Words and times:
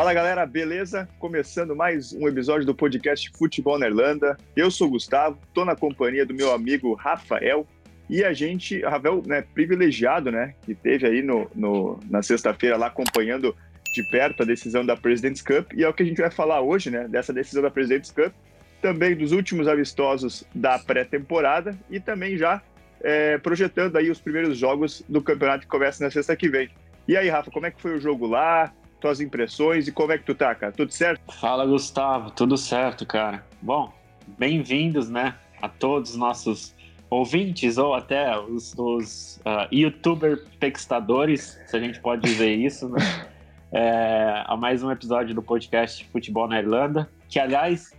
Fala 0.00 0.14
galera, 0.14 0.46
beleza? 0.46 1.06
Começando 1.18 1.76
mais 1.76 2.14
um 2.14 2.26
episódio 2.26 2.64
do 2.64 2.74
podcast 2.74 3.30
Futebol 3.36 3.78
na 3.78 3.86
Irlanda. 3.86 4.34
Eu 4.56 4.70
sou 4.70 4.86
o 4.86 4.92
Gustavo, 4.92 5.38
tô 5.52 5.62
na 5.62 5.76
companhia 5.76 6.24
do 6.24 6.32
meu 6.32 6.54
amigo 6.54 6.94
Rafael 6.94 7.66
e 8.08 8.24
a 8.24 8.32
gente, 8.32 8.80
Rafael, 8.80 9.22
né, 9.26 9.44
privilegiado, 9.52 10.32
né, 10.32 10.54
que 10.62 10.74
teve 10.74 11.06
aí 11.06 11.20
no, 11.20 11.50
no 11.54 12.00
na 12.08 12.22
sexta-feira 12.22 12.78
lá 12.78 12.86
acompanhando 12.86 13.54
de 13.94 14.02
perto 14.10 14.42
a 14.42 14.46
decisão 14.46 14.86
da 14.86 14.96
President's 14.96 15.42
Cup 15.42 15.70
e 15.74 15.84
é 15.84 15.88
o 15.90 15.92
que 15.92 16.02
a 16.02 16.06
gente 16.06 16.22
vai 16.22 16.30
falar 16.30 16.62
hoje, 16.62 16.90
né, 16.90 17.06
dessa 17.06 17.30
decisão 17.30 17.62
da 17.62 17.70
President's 17.70 18.10
Cup, 18.10 18.32
também 18.80 19.14
dos 19.14 19.32
últimos 19.32 19.68
amistosos 19.68 20.44
da 20.54 20.78
pré-temporada 20.78 21.78
e 21.90 22.00
também 22.00 22.38
já 22.38 22.62
é, 23.02 23.36
projetando 23.36 23.96
aí 23.96 24.10
os 24.10 24.18
primeiros 24.18 24.56
jogos 24.56 25.04
do 25.06 25.20
campeonato 25.20 25.64
que 25.64 25.70
começa 25.70 26.02
na 26.02 26.10
sexta 26.10 26.34
que 26.34 26.48
vem. 26.48 26.70
E 27.06 27.18
aí, 27.18 27.28
Rafa, 27.28 27.50
como 27.50 27.66
é 27.66 27.70
que 27.70 27.82
foi 27.82 27.94
o 27.94 28.00
jogo 28.00 28.26
lá? 28.26 28.72
Tuas 29.00 29.20
impressões 29.20 29.88
e 29.88 29.92
como 29.92 30.12
é 30.12 30.18
que 30.18 30.24
tu 30.24 30.34
tá, 30.34 30.54
cara? 30.54 30.72
Tudo 30.72 30.92
certo? 30.92 31.20
Fala, 31.32 31.64
Gustavo. 31.64 32.30
Tudo 32.30 32.56
certo, 32.58 33.06
cara. 33.06 33.42
Bom, 33.62 33.92
bem-vindos, 34.38 35.08
né, 35.08 35.34
a 35.62 35.68
todos 35.68 36.10
os 36.10 36.16
nossos 36.16 36.74
ouvintes 37.08 37.78
ou 37.78 37.94
até 37.94 38.38
os, 38.38 38.74
os 38.76 39.40
uh, 39.46 39.74
youtuber 39.74 40.44
pextadores, 40.60 41.58
se 41.66 41.76
a 41.76 41.80
gente 41.80 41.98
pode 42.00 42.22
dizer 42.22 42.54
isso, 42.54 42.88
né? 42.88 42.98
É, 43.72 44.42
a 44.46 44.56
mais 44.56 44.82
um 44.82 44.90
episódio 44.90 45.32
do 45.32 45.40
podcast 45.40 46.04
Futebol 46.06 46.48
na 46.48 46.58
Irlanda, 46.58 47.08
que 47.28 47.38
aliás, 47.38 47.92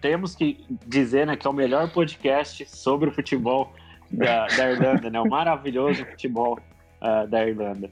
temos 0.00 0.34
que 0.34 0.64
dizer 0.86 1.26
né, 1.26 1.36
que 1.36 1.46
é 1.46 1.50
o 1.50 1.52
melhor 1.52 1.92
podcast 1.92 2.64
sobre 2.66 3.10
o 3.10 3.12
futebol 3.12 3.70
da, 4.10 4.46
da 4.46 4.70
Irlanda, 4.72 5.10
né? 5.10 5.20
O 5.20 5.28
maravilhoso 5.28 6.06
futebol 6.06 6.58
uh, 7.02 7.28
da 7.28 7.46
Irlanda. 7.46 7.90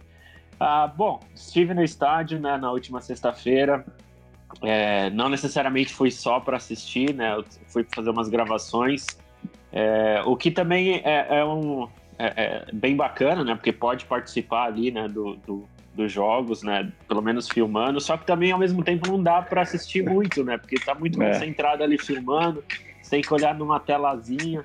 Uh, 0.61 0.97
bom, 0.97 1.20
estive 1.34 1.75
no 1.75 1.83
estádio 1.83 2.39
né, 2.39 2.56
na 2.56 2.70
última 2.70 3.00
sexta-feira. 3.00 3.84
É, 4.61 5.11
não 5.11 5.28
necessariamente 5.28 5.92
fui 5.92 6.11
só 6.11 6.39
para 6.39 6.56
assistir, 6.56 7.14
né? 7.14 7.34
Eu 7.34 7.45
fui 7.69 7.86
fazer 7.95 8.11
umas 8.11 8.28
gravações. 8.28 9.06
É, 9.73 10.23
o 10.27 10.36
que 10.36 10.50
também 10.50 11.00
é, 11.05 11.39
é 11.39 11.45
um 11.45 11.89
é, 12.19 12.33
é, 12.36 12.67
bem 12.73 12.95
bacana, 12.95 13.42
né? 13.42 13.55
Porque 13.55 13.73
pode 13.73 14.05
participar 14.05 14.64
ali, 14.67 14.91
né? 14.91 15.08
Do, 15.08 15.36
do, 15.36 15.67
dos 15.95 16.12
jogos, 16.12 16.62
né? 16.62 16.92
Pelo 17.08 17.23
menos 17.23 17.48
filmando. 17.48 17.98
Só 18.00 18.17
que 18.17 18.27
também 18.27 18.53
ao 18.53 18.58
mesmo 18.58 18.84
tempo 18.84 19.08
não 19.08 19.23
dá 19.23 19.41
para 19.41 19.62
assistir 19.62 20.05
muito, 20.05 20.45
né? 20.45 20.58
Porque 20.58 20.77
tá 20.78 20.95
muito 20.95 21.20
é. 21.23 21.33
concentrado 21.33 21.83
ali 21.83 21.98
filmando. 21.98 22.62
Você 23.00 23.11
tem 23.11 23.23
que 23.23 23.33
olhar 23.33 23.55
numa 23.55 23.80
telazinha 23.80 24.64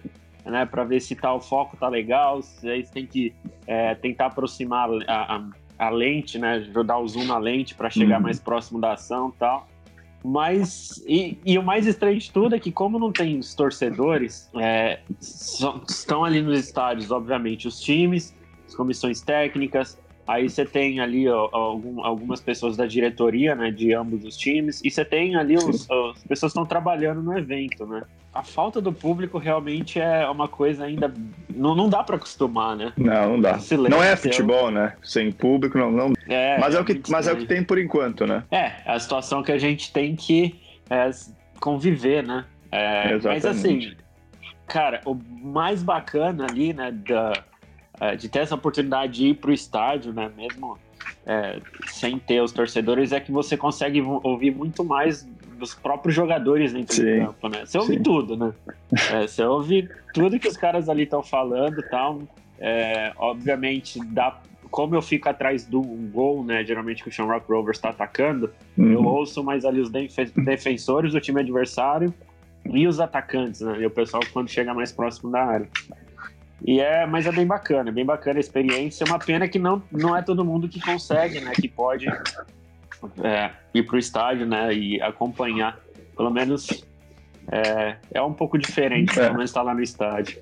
né, 0.50 0.66
para 0.66 0.84
ver 0.84 1.02
se 1.02 1.16
tá, 1.16 1.34
o 1.34 1.40
foco 1.40 1.78
tá 1.78 1.88
legal, 1.88 2.40
aí 2.64 2.86
você 2.86 2.92
tem 2.92 3.06
que 3.06 3.34
é, 3.66 3.96
tentar 3.96 4.28
aproximar 4.28 4.90
a, 5.08 5.36
a, 5.36 5.46
a, 5.78 5.90
lente, 5.90 6.38
né, 6.38 6.60
dar 6.86 6.98
o 6.98 7.08
zoom 7.08 7.26
na 7.26 7.38
lente 7.38 7.76
para 7.76 7.90
chegar 7.90 8.18
uhum. 8.18 8.24
mais 8.24 8.40
próximo 8.40 8.80
da 8.80 8.94
ação 8.94 9.32
e 9.36 9.40
tal. 9.40 9.68
Mas, 10.24 11.04
e, 11.08 11.38
e, 11.46 11.58
o 11.58 11.64
mais 11.64 11.86
estranho 11.86 12.18
de 12.18 12.32
tudo 12.32 12.56
é 12.56 12.60
que, 12.60 12.72
como 12.72 13.00
não 13.00 13.12
tem 13.12 13.38
os 13.38 13.54
torcedores, 13.54 14.50
é, 14.56 15.00
estão 15.22 16.26
ali 16.26 16.42
nos 16.42 16.60
estádios, 16.60 17.12
obviamente, 17.12 17.68
os 17.68 17.80
times, 17.80 18.36
as 18.68 18.76
comissões 18.76 19.22
técnicas, 19.22 19.98
aí 20.28 20.50
você 20.50 20.66
tem 20.66 21.00
ali 21.00 21.30
ó, 21.30 21.50
algum, 21.54 22.04
algumas 22.04 22.42
pessoas 22.42 22.76
da 22.76 22.86
diretoria, 22.86 23.56
né, 23.56 23.72
de 23.72 23.94
ambos 23.94 24.26
os 24.26 24.36
times, 24.36 24.82
e 24.84 24.92
você 24.92 25.06
tem 25.06 25.36
ali 25.36 25.56
os, 25.56 25.90
as 25.90 26.24
pessoas 26.24 26.52
que 26.52 26.60
estão 26.60 26.66
trabalhando 26.66 27.22
no 27.22 27.38
evento, 27.38 27.86
né 27.86 28.04
a 28.38 28.44
falta 28.44 28.80
do 28.80 28.94
público 28.94 29.40
realmente 29.40 30.00
é 30.00 30.30
uma 30.30 30.48
coisa 30.48 30.86
ainda. 30.86 31.12
Não, 31.50 31.74
não 31.74 31.90
dá 31.90 32.04
para 32.04 32.18
acostumar, 32.18 32.76
né? 32.76 32.94
Não, 32.96 33.32
não 33.32 33.42
dá. 33.42 33.58
Silêncio, 33.58 33.98
não 33.98 34.04
é 34.04 34.16
futebol, 34.16 34.70
né? 34.70 34.94
Sem 35.02 35.32
público, 35.32 35.76
não. 35.76 35.92
não. 35.92 36.14
É, 36.28 36.60
mas, 36.60 36.76
é 36.76 36.80
o 36.80 36.86
que, 36.86 37.02
mas 37.10 37.28
é 37.28 37.34
o 37.34 37.38
que 37.38 37.48
tem 37.48 37.64
por 37.64 37.80
enquanto, 37.80 38.28
né? 38.28 38.44
É, 38.52 38.74
é 38.86 38.94
a 38.94 39.00
situação 39.00 39.42
que 39.42 39.52
a 39.52 39.58
gente 39.58 39.92
tem 39.92 40.16
que 40.16 40.56
é, 40.88 41.10
conviver, 41.60 42.24
né? 42.24 42.46
É, 42.72 43.14
Exatamente. 43.14 43.26
Mas 43.26 43.46
assim, 43.46 43.96
cara, 44.68 45.02
o 45.04 45.16
mais 45.16 45.82
bacana 45.82 46.46
ali, 46.48 46.74
né, 46.74 46.92
da, 46.92 47.34
é, 48.00 48.16
de 48.16 48.30
ter 48.30 48.40
essa 48.40 48.54
oportunidade 48.54 49.14
de 49.14 49.28
ir 49.30 49.34
pro 49.34 49.52
estádio, 49.52 50.14
né? 50.14 50.30
Mesmo 50.38 50.78
é, 51.26 51.60
sem 51.88 52.20
ter 52.20 52.40
os 52.40 52.52
torcedores, 52.52 53.12
é 53.12 53.20
que 53.20 53.32
você 53.32 53.58
consegue 53.58 54.00
ouvir 54.02 54.54
muito 54.54 54.84
mais 54.84 55.28
dos 55.58 55.74
próprios 55.74 56.16
jogadores 56.16 56.74
dentro 56.74 56.96
Sim. 56.96 57.20
do 57.20 57.26
campo, 57.26 57.50
né? 57.50 57.66
Você 57.66 57.78
ouve 57.78 57.94
Sim. 57.96 58.04
tudo, 58.04 58.38
né? 58.38 58.54
É, 59.12 59.28
você 59.28 59.44
ouve 59.44 59.90
tudo 60.14 60.40
que 60.40 60.48
os 60.48 60.58
caras 60.58 60.88
ali 60.88 61.04
estão 61.04 61.22
falando 61.22 61.80
e 61.80 61.84
tal. 61.84 62.22
É, 62.60 63.12
obviamente, 63.18 64.00
dá, 64.08 64.40
como 64.70 64.96
eu 64.96 65.02
fico 65.02 65.28
atrás 65.30 65.66
do 65.66 65.82
gol, 65.82 66.44
né? 66.44 66.64
Geralmente 66.64 67.04
que 67.04 67.10
o 67.10 67.12
Shamrock 67.12 67.52
Rovers 67.52 67.78
está 67.78 67.90
atacando, 67.90 68.52
uhum. 68.78 68.92
eu 68.92 69.04
ouço 69.04 69.44
mais 69.44 69.66
ali 69.66 69.82
os 69.82 69.90
defensores 69.90 71.14
do 71.14 71.20
time 71.20 71.42
adversário 71.42 72.14
e 72.66 72.88
os 72.88 73.00
atacantes, 73.00 73.62
né? 73.62 73.82
E 73.82 73.86
o 73.86 73.92
pessoal 73.92 74.24
quando 74.34 74.50
chega 74.50 74.74
mais 74.74 74.92
próximo 74.92 75.32
da 75.32 75.44
área. 75.44 75.70
E 76.66 76.80
é, 76.80 77.06
mas 77.06 77.28
é 77.28 77.32
bem 77.32 77.46
bacana, 77.46 77.92
bem 77.92 78.06
bacana 78.06 78.40
a 78.40 78.42
experiência. 78.42 79.04
É 79.04 79.08
uma 79.08 79.20
pena 79.20 79.48
que 79.48 79.60
não, 79.60 79.82
não 79.92 80.16
é 80.16 80.22
todo 80.22 80.44
mundo 80.44 80.68
que 80.68 80.82
consegue, 80.82 81.40
né? 81.40 81.52
Que 81.52 81.68
pode 81.68 82.08
é, 83.24 83.52
ir 83.74 83.84
para 83.84 83.96
o 83.96 84.00
estádio, 84.00 84.46
né, 84.46 84.74
e 84.74 85.02
acompanhar. 85.02 85.80
Pelo 86.16 86.32
menos 86.32 86.84
é, 87.52 87.96
é 88.14 88.22
um 88.22 88.34
pouco 88.34 88.58
diferente, 88.58 89.12
é. 89.18 89.24
pelo 89.24 89.36
menos 89.36 89.50
estar 89.50 89.62
tá 89.62 89.66
lá 89.66 89.74
no 89.74 89.82
estádio. 89.82 90.40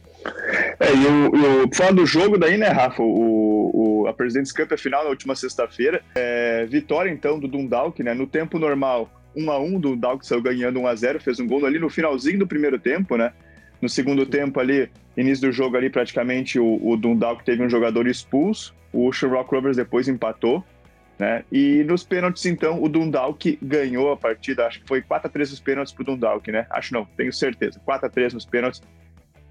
É, 0.79 0.91
e 0.93 1.05
o, 1.05 1.65
o, 1.65 1.75
falando 1.75 1.97
do 1.97 2.05
jogo 2.05 2.37
daí, 2.37 2.57
né, 2.57 2.67
Rafa? 2.67 3.01
O, 3.03 4.01
o, 4.03 4.07
a 4.07 4.13
President's 4.13 4.51
Cup 4.51 4.71
é 4.71 4.77
final 4.77 5.03
na 5.03 5.09
última 5.09 5.35
sexta-feira. 5.35 6.01
É, 6.15 6.65
vitória, 6.65 7.11
então, 7.11 7.39
do 7.39 7.47
Dundalk, 7.47 8.01
né? 8.01 8.13
No 8.13 8.25
tempo 8.25 8.57
normal, 8.57 9.09
1 9.35 9.51
a 9.51 9.59
1 9.59 9.75
o 9.75 9.79
Dundalk 9.79 10.25
saiu 10.25 10.41
ganhando 10.41 10.79
1 10.79 10.87
a 10.87 10.95
0 10.95 11.19
fez 11.19 11.39
um 11.39 11.47
gol 11.47 11.65
ali 11.65 11.77
no 11.77 11.89
finalzinho 11.89 12.39
do 12.39 12.47
primeiro 12.47 12.79
tempo, 12.79 13.15
né? 13.17 13.31
No 13.81 13.89
segundo 13.89 14.25
tempo 14.25 14.59
ali, 14.59 14.89
início 15.15 15.47
do 15.47 15.53
jogo 15.53 15.77
ali, 15.77 15.89
praticamente 15.89 16.59
o, 16.59 16.79
o 16.81 16.97
Dundalk 16.97 17.43
teve 17.43 17.63
um 17.63 17.69
jogador 17.69 18.07
expulso. 18.07 18.73
O 18.91 19.11
Shamrock 19.11 19.53
Rovers 19.53 19.77
depois 19.77 20.07
empatou. 20.07 20.63
Né? 21.17 21.45
E 21.49 21.83
nos 21.85 22.03
pênaltis, 22.03 22.45
então, 22.45 22.83
o 22.83 22.89
Dundalk 22.89 23.57
ganhou 23.61 24.11
a 24.11 24.17
partida, 24.17 24.67
acho 24.67 24.81
que 24.81 24.87
foi 24.87 25.01
4x3 25.01 25.43
os 25.43 25.59
pênaltis 25.61 25.93
pro 25.93 26.03
Dundalk, 26.03 26.51
né? 26.51 26.67
Acho 26.69 26.93
não, 26.93 27.05
tenho 27.05 27.31
certeza. 27.31 27.79
4x3 27.87 28.33
nos 28.33 28.45
pênaltis 28.45 28.81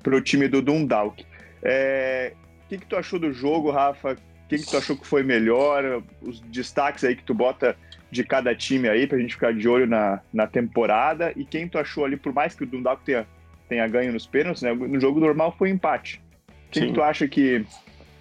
pro 0.03 0.21
time 0.21 0.47
do 0.47 0.61
Dundalk. 0.61 1.25
É... 1.63 2.35
O 2.65 2.69
que, 2.69 2.79
que 2.79 2.87
tu 2.87 2.97
achou 2.97 3.19
do 3.19 3.33
jogo, 3.33 3.71
Rafa? 3.71 4.13
O 4.13 4.49
que, 4.49 4.59
que 4.59 4.67
tu 4.67 4.77
achou 4.77 4.97
que 4.97 5.07
foi 5.07 5.23
melhor? 5.23 6.03
Os 6.21 6.41
destaques 6.41 7.03
aí 7.05 7.17
que 7.17 7.23
tu 7.23 7.33
bota 7.33 7.77
de 8.11 8.23
cada 8.23 8.55
time 8.55 8.89
aí, 8.89 9.07
pra 9.07 9.19
gente 9.19 9.35
ficar 9.35 9.53
de 9.53 9.67
olho 9.69 9.87
na, 9.87 10.21
na 10.33 10.47
temporada. 10.47 11.33
E 11.35 11.45
quem 11.45 11.67
tu 11.67 11.79
achou 11.79 12.05
ali, 12.05 12.17
por 12.17 12.33
mais 12.33 12.55
que 12.55 12.65
o 12.65 12.67
Dundalk 12.67 13.03
tenha, 13.05 13.27
tenha 13.69 13.87
ganho 13.89 14.13
nos 14.13 14.27
pênaltis, 14.27 14.63
né? 14.63 14.73
No 14.73 15.01
jogo 15.01 15.19
normal 15.19 15.55
foi 15.59 15.71
empate. 15.71 16.23
Quem 16.71 16.89
que 16.89 16.93
tu 16.93 17.03
acha 17.03 17.27
que 17.29 17.65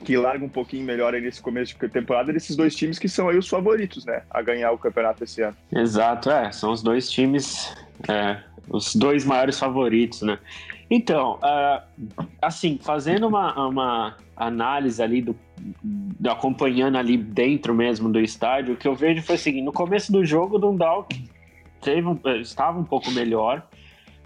que 0.04 0.18
larga 0.18 0.44
um 0.44 0.50
pouquinho 0.50 0.86
melhor 0.86 1.14
nesse 1.14 1.42
começo 1.42 1.76
de 1.78 1.90
temporada 1.90 2.32
desses 2.34 2.56
dois 2.56 2.76
times 2.76 3.00
que 3.00 3.08
são 3.08 3.30
aí 3.30 3.38
os 3.38 3.48
favoritos, 3.48 4.06
né, 4.06 4.24
a 4.30 4.42
ganhar 4.42 4.72
o 4.72 4.78
campeonato 4.78 5.24
esse 5.24 5.42
ano. 5.42 5.56
Exato, 5.72 6.30
é, 6.30 6.52
são 6.52 6.72
os 6.72 6.84
dois 6.84 7.10
times, 7.10 7.74
é, 8.08 8.40
os 8.70 8.96
dois 8.96 9.26
maiores 9.26 9.58
favoritos, 9.58 10.22
né. 10.22 10.38
Então, 10.90 11.40
uh, 11.40 12.28
assim, 12.42 12.78
fazendo 12.82 13.28
uma, 13.28 13.68
uma 13.68 14.18
análise 14.36 15.02
ali 15.02 15.22
do, 15.22 15.36
do, 15.84 16.30
acompanhando 16.30 16.98
ali 16.98 17.18
dentro 17.18 17.74
mesmo 17.74 18.10
do 18.10 18.20
estádio, 18.20 18.76
o 18.76 18.78
que 18.78 18.88
eu 18.88 18.94
vejo 18.94 19.24
foi 19.24 19.36
o 19.36 19.40
seguinte, 19.40 19.64
no 19.64 19.74
começo 19.74 20.12
do 20.12 20.24
jogo, 20.24 20.58
o 20.58 20.60
Dundalk 20.60 21.20
teve 21.82 22.08
um, 22.08 22.20
estava 22.40 22.80
um 22.80 22.84
pouco 22.84 23.10
melhor, 23.12 23.68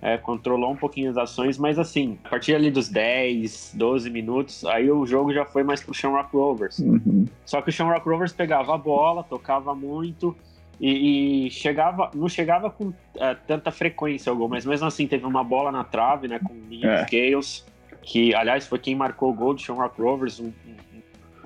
é, 0.02 0.18
controlou 0.18 0.72
um 0.72 0.76
pouquinho 0.76 1.10
as 1.10 1.18
ações, 1.18 1.58
mas 1.58 1.80
assim, 1.80 2.18
a 2.24 2.30
partir 2.30 2.54
ali 2.54 2.70
dos 2.70 2.90
10, 2.90 3.74
12 3.76 4.10
minutos, 4.10 4.66
aí 4.66 4.92
o 4.92 5.06
jogo 5.06 5.34
já 5.34 5.46
foi 5.46 5.64
mais 5.64 5.82
pro 5.82 5.94
Shamrock 5.94 6.36
Rovers. 6.36 6.80
Uhum. 6.80 7.26
Só 7.46 7.62
que 7.62 7.70
o 7.70 7.72
Shamrock 7.72 8.08
Rovers 8.08 8.32
pegava 8.32 8.76
a 8.76 8.78
bola, 8.78 9.24
tocava 9.24 9.74
muito 9.74 10.36
e, 10.80 11.48
e 11.48 11.52
chegava, 11.52 12.12
não 12.14 12.30
chegava 12.30 12.70
com 12.70 12.94
é, 13.16 13.34
tanta 13.34 13.72
frequência 13.72 14.30
ao 14.30 14.36
gol, 14.36 14.48
mas 14.48 14.66
mesmo 14.66 14.86
assim 14.86 15.08
teve 15.08 15.26
uma 15.26 15.44
bola 15.44 15.72
na 15.72 15.84
trave, 15.84 16.28
né, 16.28 16.40
com 16.40 16.54
o 16.54 16.70
Liam 16.70 16.92
é. 16.92 17.06
Scales, 17.06 17.66
que 18.04 18.36
aliás 18.36 18.68
foi 18.68 18.80
quem 18.80 18.96
marcou 18.96 19.32
o 19.32 19.34
gol 19.34 19.54
do 19.54 19.62
Shamrock 19.62 20.00
Rovers, 20.00 20.40
um, 20.40 20.54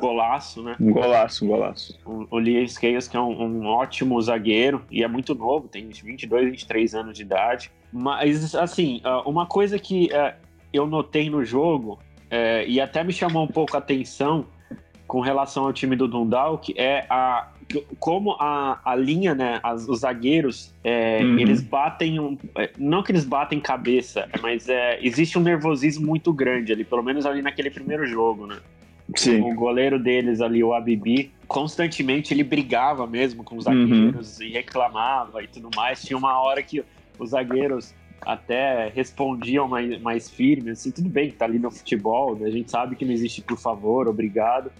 golaço, 0.01 0.63
né? 0.63 0.75
Um 0.79 0.91
golaço, 0.91 1.45
um 1.45 1.47
golaço. 1.47 1.99
O, 2.03 2.27
o 2.31 2.37
Lee 2.39 2.67
Scales, 2.67 3.07
que 3.07 3.15
é 3.15 3.19
um, 3.19 3.61
um, 3.61 3.65
ótimo 3.67 4.19
zagueiro 4.19 4.83
e 4.89 5.03
é 5.03 5.07
muito 5.07 5.35
novo, 5.35 5.67
tem 5.67 5.87
22, 5.87 6.49
23 6.49 6.95
anos 6.95 7.15
de 7.15 7.21
idade. 7.21 7.71
Mas, 7.91 8.55
assim, 8.55 9.01
ah, 9.03 9.21
uma 9.27 9.45
coisa 9.45 9.77
que 9.77 10.05
uh, 10.05 10.33
eu 10.71 10.87
notei 10.87 11.29
no 11.29 11.43
jogo 11.43 11.99
uh, 12.31 12.67
e 12.67 12.79
até 12.79 13.03
me 13.03 13.11
chamou 13.11 13.43
um 13.43 13.47
pouco 13.47 13.75
a 13.75 13.79
atenção 13.79 14.45
com 15.07 15.19
relação 15.19 15.65
ao 15.65 15.73
time 15.73 15.95
do 15.95 16.07
Dundalk 16.07 16.73
é 16.77 17.05
a 17.09 17.49
como 17.99 18.35
a, 18.39 18.79
a 18.83 18.95
linha, 18.95 19.33
né, 19.33 19.59
as, 19.63 19.87
os 19.87 19.99
zagueiros, 19.99 20.73
é, 20.83 21.19
uhum. 21.21 21.39
eles 21.39 21.61
batem, 21.61 22.19
um, 22.19 22.37
não 22.77 23.01
que 23.01 23.13
eles 23.13 23.23
batem 23.23 23.61
cabeça, 23.61 24.27
mas 24.41 24.67
é, 24.67 24.99
existe 25.01 25.37
um 25.37 25.41
nervosismo 25.41 26.05
muito 26.05 26.33
grande 26.33 26.73
ali, 26.73 26.83
pelo 26.83 27.01
menos 27.01 27.25
ali 27.25 27.41
naquele 27.41 27.69
primeiro 27.69 28.05
jogo, 28.05 28.45
né? 28.45 28.57
Sim. 29.15 29.41
O 29.41 29.53
goleiro 29.53 29.99
deles 29.99 30.41
ali, 30.41 30.63
o 30.63 30.73
Abibi, 30.73 31.31
constantemente 31.47 32.33
ele 32.33 32.43
brigava 32.43 33.05
mesmo 33.05 33.43
com 33.43 33.57
os 33.57 33.65
zagueiros 33.65 34.39
uhum. 34.39 34.45
e 34.45 34.51
reclamava 34.51 35.43
e 35.43 35.47
tudo 35.47 35.69
mais. 35.75 36.01
Tinha 36.01 36.17
uma 36.17 36.39
hora 36.41 36.63
que 36.63 36.83
os 37.21 37.29
zagueiros 37.29 37.93
até 38.21 38.89
respondiam 38.89 39.67
mais, 39.67 40.01
mais 40.01 40.29
firmes, 40.29 40.79
assim, 40.79 40.91
tudo 40.91 41.09
bem 41.09 41.29
que 41.29 41.37
tá 41.37 41.45
ali 41.45 41.57
no 41.57 41.71
futebol, 41.71 42.35
né? 42.35 42.47
a 42.47 42.51
gente 42.51 42.69
sabe 42.69 42.95
que 42.95 43.05
não 43.05 43.11
existe 43.11 43.41
por 43.41 43.57
favor, 43.57 44.07
obrigado, 44.07 44.71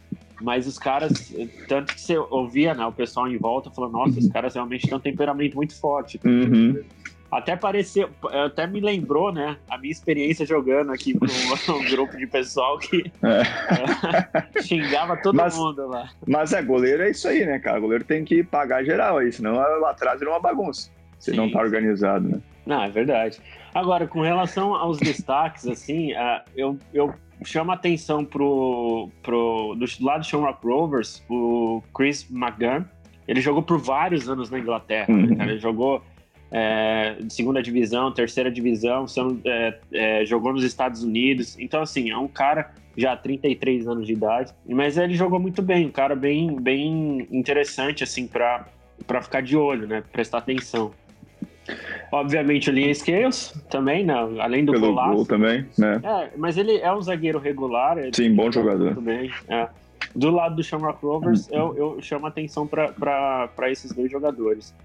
mas 0.41 0.67
os 0.67 0.77
caras, 0.77 1.33
tanto 1.67 1.93
que 1.93 2.01
você 2.01 2.17
ouvia, 2.17 2.73
né, 2.73 2.85
o 2.85 2.91
pessoal 2.91 3.27
em 3.27 3.38
volta 3.38 3.69
falando, 3.71 3.93
nossa, 3.93 4.19
os 4.19 4.27
caras 4.29 4.55
realmente 4.55 4.88
têm 4.88 4.97
um 4.97 4.99
temperamento 4.99 5.55
muito 5.55 5.79
forte. 5.79 6.19
Uhum. 6.25 6.83
Até 7.31 7.55
pareceu, 7.55 8.09
até 8.45 8.67
me 8.67 8.81
lembrou, 8.81 9.31
né, 9.31 9.57
a 9.69 9.77
minha 9.77 9.91
experiência 9.91 10.45
jogando 10.45 10.91
aqui 10.91 11.13
com 11.13 11.25
um 11.73 11.89
grupo 11.89 12.17
de 12.17 12.27
pessoal 12.27 12.77
que 12.77 13.11
é. 13.23 14.61
xingava 14.61 15.15
todo 15.17 15.35
mas, 15.35 15.55
mundo 15.55 15.87
lá. 15.87 16.09
Mas 16.27 16.53
é, 16.53 16.61
goleiro 16.61 17.03
é 17.03 17.11
isso 17.11 17.27
aí, 17.27 17.45
né, 17.45 17.59
cara? 17.59 17.79
Goleiro 17.79 18.03
tem 18.03 18.25
que 18.25 18.44
pagar 18.44 18.83
geral 18.83 19.19
aí, 19.19 19.31
senão 19.31 19.55
lá 19.55 19.91
atrás 19.91 20.19
vira 20.19 20.31
uma 20.31 20.39
bagunça. 20.39 20.89
Se 21.21 21.31
sim, 21.31 21.38
não 21.38 21.50
tá 21.50 21.62
organizado, 21.62 22.27
né? 22.27 22.41
Não, 22.65 22.83
é 22.83 22.89
verdade. 22.89 23.39
Agora, 23.73 24.07
com 24.07 24.21
relação 24.21 24.75
aos 24.75 24.97
destaques, 24.97 25.68
assim, 25.68 26.13
uh, 26.13 26.41
eu, 26.56 26.77
eu 26.94 27.13
chamo 27.45 27.71
a 27.71 27.75
atenção 27.75 28.25
pro, 28.25 29.09
pro, 29.21 29.75
do 29.75 29.85
lado 30.06 30.21
do 30.21 30.25
Shamrock 30.25 30.65
Rovers, 30.65 31.23
o 31.29 31.81
Chris 31.94 32.27
McGann. 32.29 32.85
Ele 33.27 33.39
jogou 33.39 33.62
por 33.62 33.79
vários 33.79 34.27
anos 34.27 34.50
na 34.50 34.59
Inglaterra, 34.59 35.13
né, 35.13 35.23
uhum. 35.23 35.35
né, 35.35 35.45
Ele 35.45 35.59
jogou 35.59 36.03
é, 36.51 37.15
segunda 37.29 37.62
divisão, 37.62 38.12
terceira 38.12 38.51
divisão, 38.51 39.07
são, 39.07 39.39
é, 39.45 39.79
é, 39.94 40.25
jogou 40.25 40.51
nos 40.51 40.63
Estados 40.63 41.03
Unidos. 41.03 41.57
Então, 41.59 41.81
assim, 41.81 42.09
é 42.09 42.18
um 42.18 42.27
cara 42.27 42.71
já 42.97 43.15
33 43.15 43.88
anos 43.88 44.06
de 44.06 44.13
idade, 44.13 44.53
mas 44.68 44.97
ele 44.97 45.13
jogou 45.13 45.39
muito 45.39 45.62
bem, 45.62 45.85
um 45.85 45.91
cara 45.91 46.15
bem, 46.15 46.59
bem 46.59 47.25
interessante, 47.31 48.03
assim, 48.03 48.27
para 48.27 48.65
ficar 49.21 49.41
de 49.41 49.56
olho, 49.56 49.88
né? 49.88 50.03
Prestar 50.12 50.39
atenção. 50.39 50.91
Obviamente 52.11 52.69
o 52.69 52.73
Linha 52.73 52.93
Scales 52.93 53.53
também, 53.69 54.05
né? 54.05 54.13
além 54.39 54.65
do 54.65 54.73
Pelo 54.73 54.87
golaço. 54.87 55.15
Gol 55.15 55.25
também, 55.25 55.65
né? 55.77 56.01
É, 56.03 56.29
mas 56.37 56.57
ele 56.57 56.77
é 56.77 56.93
um 56.93 57.01
zagueiro 57.01 57.39
regular. 57.39 57.97
Sim, 58.11 58.35
bom 58.35 58.51
jogador. 58.51 58.85
Muito 58.85 59.01
bem. 59.01 59.31
É. 59.47 59.69
Do 60.13 60.29
lado 60.29 60.55
do 60.55 60.63
Shamrock 60.63 61.05
Rovers, 61.05 61.49
eu, 61.51 61.75
eu 61.77 62.01
chamo 62.01 62.27
atenção 62.27 62.67
para 62.67 63.71
esses 63.71 63.93
dois 63.93 64.11
jogadores. 64.11 64.75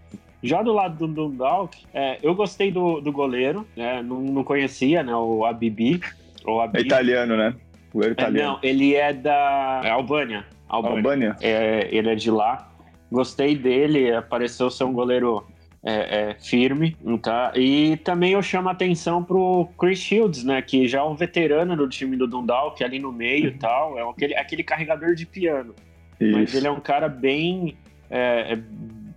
Já 0.42 0.62
do 0.62 0.72
lado 0.72 1.06
do 1.06 1.28
Dundalk, 1.28 1.76
é, 1.92 2.18
eu 2.22 2.34
gostei 2.34 2.70
do, 2.70 3.00
do 3.00 3.10
goleiro, 3.10 3.66
né? 3.76 4.02
não, 4.02 4.20
não 4.20 4.44
conhecia 4.44 5.02
né? 5.02 5.14
o 5.14 5.44
Abibi. 5.44 6.00
O 6.44 6.60
Abibi. 6.60 6.84
É 6.84 6.86
italiano, 6.86 7.36
né? 7.36 7.54
O 7.90 7.94
goleiro 7.94 8.14
é, 8.16 8.22
italiano. 8.22 8.52
não, 8.52 8.58
ele 8.62 8.94
é 8.94 9.12
da 9.12 9.92
Albânia. 9.92 10.44
Albânia. 10.68 10.96
Albânia? 10.98 11.36
É, 11.40 11.88
ele 11.90 12.10
é 12.10 12.14
de 12.14 12.30
lá. 12.30 12.70
Gostei 13.10 13.56
dele, 13.56 14.12
apareceu 14.12 14.70
ser 14.70 14.84
um 14.84 14.92
goleiro 14.92 15.44
é, 15.88 16.30
é, 16.30 16.36
firme, 16.40 16.96
tá? 17.22 17.52
E 17.54 17.96
também 17.98 18.32
eu 18.32 18.42
chamo 18.42 18.68
a 18.68 18.72
atenção 18.72 19.22
pro 19.22 19.68
Chris 19.78 20.00
Shields, 20.00 20.42
né? 20.42 20.60
Que 20.60 20.88
já 20.88 20.98
é 20.98 21.02
um 21.04 21.14
veterano 21.14 21.76
do 21.76 21.88
time 21.88 22.16
do 22.16 22.26
Dundalk, 22.26 22.82
ali 22.82 22.98
no 22.98 23.12
meio 23.12 23.46
e 23.46 23.52
tal. 23.52 23.96
É 23.96 24.02
aquele, 24.02 24.34
aquele 24.34 24.64
carregador 24.64 25.14
de 25.14 25.24
piano. 25.24 25.76
Isso. 26.20 26.32
Mas 26.36 26.54
ele 26.56 26.66
é 26.66 26.70
um 26.70 26.80
cara 26.80 27.08
bem... 27.08 27.76
É, 28.10 28.54
é, 28.54 28.58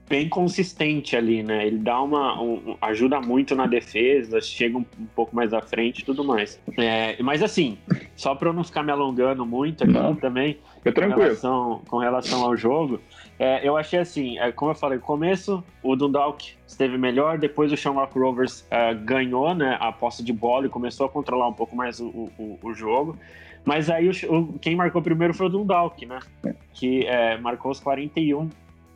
bem 0.07 0.27
consistente 0.27 1.16
ali, 1.16 1.42
né? 1.42 1.66
Ele 1.66 1.80
dá 1.80 2.00
uma... 2.01 2.39
Um, 2.39 2.77
ajuda 2.81 3.19
muito 3.19 3.56
na 3.56 3.66
defesa, 3.66 4.39
chega 4.39 4.77
um, 4.77 4.86
um 5.00 5.06
pouco 5.16 5.36
mais 5.36 5.54
à 5.54 5.62
frente 5.62 6.00
e 6.00 6.06
tudo 6.06 6.24
mais. 6.24 6.62
É, 6.77 7.16
mas 7.24 7.42
assim, 7.42 7.80
só 8.16 8.36
para 8.36 8.50
eu 8.50 8.54
não 8.54 8.63
ficar 8.63 8.83
me 8.83 8.92
alongando 8.92 9.44
muito 9.44 9.83
aqui 9.83 9.94
não. 9.94 10.13
também... 10.13 10.60
É 10.86 10.92
tranquilo. 10.92 11.24
Relação, 11.24 11.81
com 11.88 11.98
relação 11.98 12.44
ao 12.44 12.56
jogo... 12.56 13.01
É, 13.39 13.65
eu 13.65 13.77
achei 13.77 14.00
assim, 14.00 14.38
é, 14.38 14.51
como 14.51 14.71
eu 14.71 14.75
falei, 14.75 14.97
no 14.97 15.03
começo 15.03 15.63
o 15.81 15.95
Dundalk 15.95 16.51
esteve 16.68 16.97
melhor, 16.97 17.38
depois 17.38 17.71
o 17.71 17.77
Shamrock 17.77 18.19
Rovers 18.19 18.68
é, 18.69 18.94
ganhou 18.94 19.56
né, 19.56 19.77
a 19.80 19.94
posse 19.94 20.21
de 20.21 20.33
bola 20.33 20.65
e 20.65 20.69
começou 20.69 21.06
a 21.06 21.09
controlar 21.09 21.47
um 21.47 21.53
pouco 21.53 21.74
mais 21.74 22.01
o, 22.01 22.07
o, 22.38 22.59
o 22.62 22.74
jogo. 22.74 23.18
Mas 23.63 23.89
aí 23.89 24.09
o, 24.09 24.53
quem 24.59 24.75
marcou 24.75 25.01
primeiro 25.01 25.33
foi 25.33 25.45
o 25.45 25.50
Dundalk, 25.50 26.06
né? 26.06 26.19
É. 26.45 26.53
Que 26.74 27.06
é, 27.06 27.38
marcou 27.38 27.71
os 27.71 27.80
41. 27.80 28.50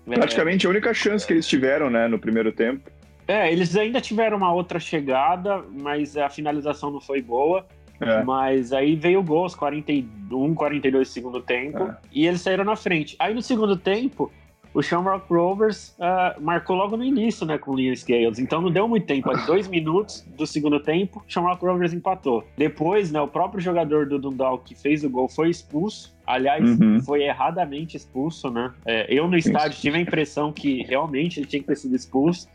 É, 0.07 0.15
Praticamente 0.15 0.67
a 0.67 0.69
única 0.69 0.93
chance 0.93 1.25
que 1.25 1.31
eles 1.31 1.47
tiveram, 1.47 1.89
né, 1.89 2.07
no 2.07 2.19
primeiro 2.19 2.51
tempo. 2.51 2.89
É, 3.25 3.49
eles 3.51 3.75
ainda 3.77 4.01
tiveram 4.01 4.35
uma 4.35 4.53
outra 4.53 4.79
chegada, 4.79 5.63
mas 5.71 6.17
a 6.17 6.29
finalização 6.29 6.91
não 6.91 6.99
foi 6.99 7.21
boa. 7.21 7.65
É. 8.03 8.23
Mas 8.23 8.73
aí 8.73 8.95
veio 8.95 9.19
o 9.19 9.23
gol 9.23 9.43
aos 9.43 9.55
41, 9.55 10.53
42 10.55 11.07
segundo 11.07 11.41
tempo 11.41 11.83
é. 11.83 11.97
e 12.11 12.27
eles 12.27 12.41
saíram 12.41 12.63
na 12.63 12.75
frente. 12.75 13.15
Aí 13.19 13.33
no 13.33 13.41
segundo 13.41 13.75
tempo, 13.75 14.31
o 14.73 14.81
Shamrock 14.81 15.31
Rovers 15.31 15.95
uh, 15.99 16.41
marcou 16.41 16.75
logo 16.75 16.97
no 16.97 17.03
início, 17.03 17.45
né, 17.45 17.57
com 17.57 17.71
o 17.71 17.75
Liam 17.75 17.95
Scales. 17.95 18.39
Então 18.39 18.59
não 18.59 18.71
deu 18.71 18.87
muito 18.87 19.05
tempo. 19.05 19.29
Ali, 19.29 19.45
dois 19.45 19.67
minutos 19.67 20.25
do 20.35 20.47
segundo 20.47 20.79
tempo, 20.79 21.23
o 21.27 21.31
Shamrock 21.31 21.63
Rovers 21.63 21.93
empatou. 21.93 22.43
Depois, 22.57 23.11
né, 23.11 23.21
o 23.21 23.27
próprio 23.27 23.61
jogador 23.61 24.07
do 24.07 24.17
Dundalk 24.17 24.63
que 24.63 24.75
fez 24.75 25.03
o 25.03 25.09
gol 25.09 25.29
foi 25.29 25.49
expulso. 25.49 26.13
Aliás, 26.25 26.79
uhum. 26.79 27.01
foi 27.01 27.23
erradamente 27.23 27.95
expulso, 27.97 28.49
né? 28.49 28.71
É, 28.85 29.05
eu 29.13 29.27
no 29.27 29.37
estádio 29.37 29.77
tive 29.79 29.97
a 29.97 30.01
impressão 30.01 30.51
que 30.51 30.81
realmente 30.83 31.39
ele 31.39 31.45
tinha 31.45 31.61
que 31.61 31.67
ter 31.67 31.75
sido 31.75 31.95
expulso. 31.95 32.47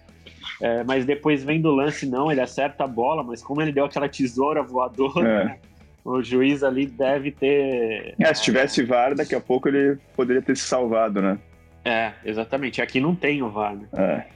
É, 0.61 0.85
mas 0.85 1.05
depois 1.05 1.45
vem 1.45 1.61
do 1.61 1.71
lance, 1.71 2.06
não, 2.06 2.31
ele 2.31 2.41
acerta 2.41 2.85
a 2.85 2.87
bola, 2.87 3.23
mas 3.23 3.43
como 3.43 3.62
ele 3.62 3.73
deu 3.73 3.85
aquela 3.85 4.09
tesoura 4.09 4.62
voadora, 4.62 5.29
é. 5.29 5.45
né, 5.45 5.59
o 6.05 6.23
juiz 6.23 6.62
ali 6.62 6.87
deve 6.87 7.31
ter. 7.31 8.15
É, 8.19 8.35
se 8.35 8.43
tivesse 8.43 8.83
VAR, 8.85 9.15
daqui 9.15 9.35
a 9.35 9.41
pouco 9.41 9.69
ele 9.69 9.99
poderia 10.17 10.43
ter 10.43 10.56
se 10.56 10.65
salvado, 10.65 11.21
né? 11.21 11.39
É, 11.85 12.12
exatamente. 12.25 12.83
Aqui 12.83 13.00
não 13.00 13.15
tem 13.15 13.43
o 13.43 13.50
VAR. 13.50 13.75
Né? 13.75 13.87
É. 13.95 14.27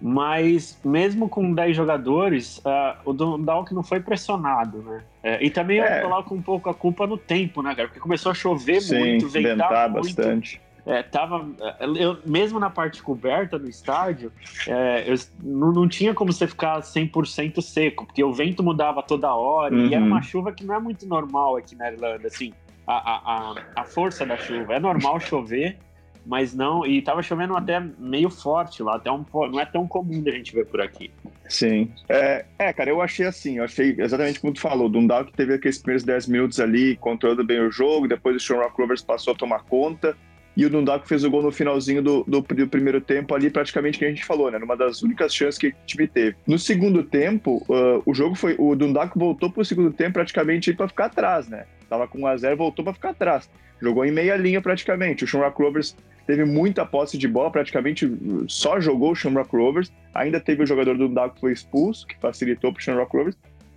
Mas 0.00 0.78
mesmo 0.84 1.28
com 1.28 1.54
10 1.54 1.76
jogadores, 1.76 2.58
uh, 2.58 2.98
o 3.04 3.12
Dundalk 3.12 3.72
não 3.72 3.84
foi 3.84 4.00
pressionado, 4.00 4.78
né? 4.78 5.04
É, 5.22 5.44
e 5.44 5.48
também 5.48 5.78
eu 5.78 5.84
é. 5.84 6.00
coloco 6.00 6.34
um 6.34 6.42
pouco 6.42 6.68
a 6.68 6.74
culpa 6.74 7.06
no 7.06 7.16
tempo, 7.16 7.62
né, 7.62 7.72
cara? 7.72 7.86
Porque 7.86 8.00
começou 8.00 8.32
a 8.32 8.34
chover 8.34 8.80
Sim, 8.80 8.98
muito, 8.98 9.28
ventar, 9.28 9.88
muito. 9.88 10.04
bastante. 10.04 10.60
É, 10.84 11.02
tava, 11.02 11.48
eu, 11.96 12.18
mesmo 12.26 12.58
na 12.58 12.68
parte 12.68 13.02
coberta 13.02 13.56
no 13.56 13.68
estádio, 13.68 14.32
é, 14.66 15.04
eu, 15.06 15.14
não, 15.40 15.72
não 15.72 15.88
tinha 15.88 16.12
como 16.12 16.32
você 16.32 16.46
ficar 16.46 16.80
100% 16.80 17.62
seco, 17.62 18.04
porque 18.04 18.22
o 18.24 18.32
vento 18.32 18.64
mudava 18.64 19.00
toda 19.02 19.32
hora 19.32 19.74
uhum. 19.74 19.86
e 19.86 19.94
era 19.94 20.04
uma 20.04 20.20
chuva 20.22 20.52
que 20.52 20.64
não 20.64 20.74
é 20.74 20.80
muito 20.80 21.06
normal 21.06 21.56
aqui 21.56 21.76
na 21.76 21.92
Irlanda, 21.92 22.26
assim, 22.26 22.52
a, 22.86 22.94
a, 22.94 23.54
a, 23.76 23.84
força 23.84 24.26
da 24.26 24.36
chuva. 24.36 24.74
É 24.74 24.80
normal 24.80 25.20
chover, 25.20 25.78
mas 26.26 26.52
não, 26.52 26.84
e 26.84 27.00
tava 27.00 27.22
chovendo 27.22 27.56
até 27.56 27.80
meio 27.96 28.28
forte 28.28 28.82
lá, 28.82 28.96
até 28.96 29.10
um, 29.10 29.24
não 29.50 29.60
é 29.60 29.64
tão 29.64 29.86
comum 29.86 30.20
da 30.20 30.32
gente 30.32 30.52
ver 30.52 30.66
por 30.66 30.80
aqui. 30.80 31.12
Sim. 31.48 31.92
É, 32.08 32.44
é, 32.58 32.72
cara, 32.72 32.90
eu 32.90 33.00
achei 33.00 33.26
assim, 33.26 33.58
eu 33.58 33.64
achei 33.64 33.94
exatamente 33.98 34.40
como 34.40 34.52
tu 34.52 34.60
falou, 34.60 34.88
Dundalk 34.88 35.32
teve 35.32 35.54
aqueles 35.54 35.78
primeiros 35.78 36.02
10 36.02 36.26
minutos 36.28 36.58
ali, 36.58 36.96
controlando 36.96 37.44
bem 37.44 37.60
o 37.60 37.70
jogo, 37.70 38.08
depois 38.08 38.34
o 38.34 38.40
Shamrock 38.40 38.76
Rovers 38.80 39.02
passou 39.02 39.32
a 39.34 39.36
tomar 39.36 39.62
conta, 39.64 40.16
e 40.56 40.66
o 40.66 40.70
Dundalk 40.70 41.08
fez 41.08 41.24
o 41.24 41.30
gol 41.30 41.42
no 41.42 41.50
finalzinho 41.50 42.02
do, 42.02 42.24
do, 42.24 42.42
do, 42.42 42.68
primeiro 42.68 43.00
tempo 43.00 43.34
ali, 43.34 43.48
praticamente 43.48 43.98
que 43.98 44.04
a 44.04 44.08
gente 44.08 44.24
falou, 44.24 44.50
né? 44.50 44.58
Numa 44.58 44.76
das 44.76 45.02
únicas 45.02 45.34
chances 45.34 45.58
que 45.58 45.68
o 45.68 45.74
time 45.86 46.06
teve. 46.06 46.36
No 46.46 46.58
segundo 46.58 47.02
tempo, 47.02 47.64
uh, 47.68 48.02
o 48.04 48.12
jogo 48.12 48.34
foi. 48.34 48.54
O 48.58 48.74
Dundalk 48.74 49.18
voltou 49.18 49.50
pro 49.50 49.64
segundo 49.64 49.90
tempo 49.90 50.14
praticamente 50.14 50.72
para 50.74 50.88
ficar 50.88 51.06
atrás, 51.06 51.48
né? 51.48 51.64
Tava 51.88 52.06
com 52.06 52.18
1x0, 52.18 52.56
voltou 52.56 52.84
para 52.84 52.94
ficar 52.94 53.10
atrás. 53.10 53.48
Jogou 53.80 54.04
em 54.04 54.12
meia 54.12 54.36
linha 54.36 54.60
praticamente. 54.60 55.24
O 55.24 55.26
Shamrock 55.26 55.60
Rovers 55.60 55.96
teve 56.26 56.44
muita 56.44 56.84
posse 56.84 57.16
de 57.16 57.26
bola, 57.26 57.50
praticamente 57.50 58.10
só 58.46 58.78
jogou 58.78 59.12
o 59.12 59.14
Shamrock 59.14 59.56
Rovers. 59.56 59.90
Ainda 60.14 60.38
teve 60.38 60.62
o 60.62 60.66
jogador 60.66 60.96
do 60.96 61.08
Dundalk 61.08 61.34
que 61.34 61.40
foi 61.40 61.52
expulso, 61.52 62.06
que 62.06 62.16
facilitou 62.18 62.72
pro 62.72 62.82
Shamrock 62.82 63.16
Rovers. 63.16 63.36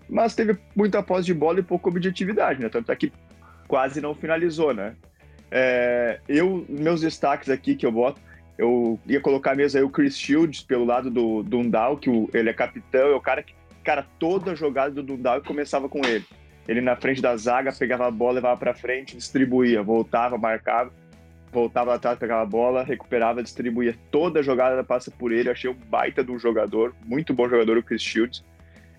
Mas 0.10 0.36
teve 0.36 0.58
muita 0.76 1.02
posse 1.02 1.26
de 1.26 1.34
bola 1.34 1.60
e 1.60 1.64
pouca 1.64 1.88
objetividade, 1.88 2.62
né? 2.62 2.70
Tanto 2.70 2.92
é 2.92 2.96
que 2.96 3.12
quase 3.68 4.02
não 4.02 4.14
finalizou, 4.14 4.74
né? 4.74 4.94
É, 5.52 6.20
eu, 6.28 6.66
meus 6.68 7.02
destaques 7.02 7.50
aqui 7.50 7.76
que 7.76 7.86
eu 7.86 7.92
boto, 7.92 8.20
eu 8.58 9.00
ia 9.06 9.20
colocar 9.20 9.56
mesmo 9.56 9.80
aí 9.80 9.84
o 9.84 9.90
Chris 9.90 10.18
Shields 10.18 10.62
pelo 10.62 10.86
lado 10.86 11.10
do 11.10 11.44
Dundal, 11.44 11.98
que 11.98 12.10
o, 12.10 12.30
ele 12.34 12.50
é 12.50 12.54
capitão, 12.54 13.10
é 13.10 13.16
o 13.16 13.22
cara 13.22 13.44
que, 13.44 13.54
cara, 13.84 14.06
toda 14.18 14.56
jogada 14.56 14.92
do 14.96 15.04
Dundal 15.04 15.42
começava 15.42 15.90
com 15.90 16.06
ele. 16.06 16.26
Ele 16.68 16.82
na 16.82 16.96
frente 16.96 17.22
da 17.22 17.36
zaga, 17.38 17.72
pegava 17.72 18.08
a 18.08 18.12
bola, 18.12 18.34
levava 18.34 18.58
para 18.58 18.74
frente, 18.74 19.16
distribuía, 19.16 19.84
voltava, 19.84 20.38
marcava, 20.38 20.92
voltava 21.52 21.94
atrás, 21.94 22.18
pegava 22.18 22.42
a 22.42 22.46
bola, 22.46 22.84
recuperava, 22.84 23.44
distribuía. 23.44 23.96
Toda 24.10 24.42
jogada 24.42 24.84
passa 24.84 25.12
por 25.12 25.32
ele, 25.32 25.50
achei 25.50 25.70
um 25.70 25.76
baita 25.76 26.24
de 26.24 26.32
um 26.32 26.40
jogador, 26.40 26.96
muito 27.06 27.34
bom 27.34 27.48
jogador 27.48 27.78
o 27.78 27.84
Chris 27.84 28.02
Shields. 28.02 28.40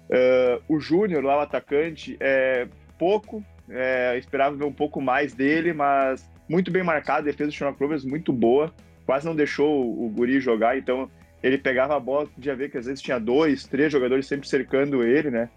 Uh, 0.08 0.62
o 0.68 0.78
Júnior, 0.78 1.24
lá 1.24 1.38
o 1.38 1.40
atacante, 1.40 2.16
é 2.20 2.68
pouco, 2.96 3.44
é, 3.68 4.16
esperava 4.16 4.54
ver 4.54 4.64
um 4.64 4.72
pouco 4.72 5.00
mais 5.00 5.34
dele, 5.34 5.72
mas 5.72 6.28
muito 6.48 6.70
bem 6.70 6.82
marcado, 6.82 7.20
a 7.28 7.30
defesa 7.30 7.50
do 7.50 7.54
Shamrock 7.54 7.80
Rovers 7.80 8.04
muito 8.04 8.32
boa, 8.32 8.72
quase 9.04 9.26
não 9.26 9.34
deixou 9.34 10.04
o, 10.04 10.08
Guri 10.08 10.40
jogar, 10.40 10.76
então 10.76 11.10
ele 11.42 11.58
pegava 11.58 11.96
a 11.96 12.00
bola, 12.00 12.26
podia 12.26 12.56
ver 12.56 12.70
que 12.70 12.78
às 12.78 12.86
vezes 12.86 13.02
tinha 13.02 13.18
dois, 13.18 13.64
três 13.64 13.92
jogadores 13.92 14.26
sempre 14.26 14.48
cercando 14.48 15.02
ele, 15.02 15.30
né? 15.30 15.48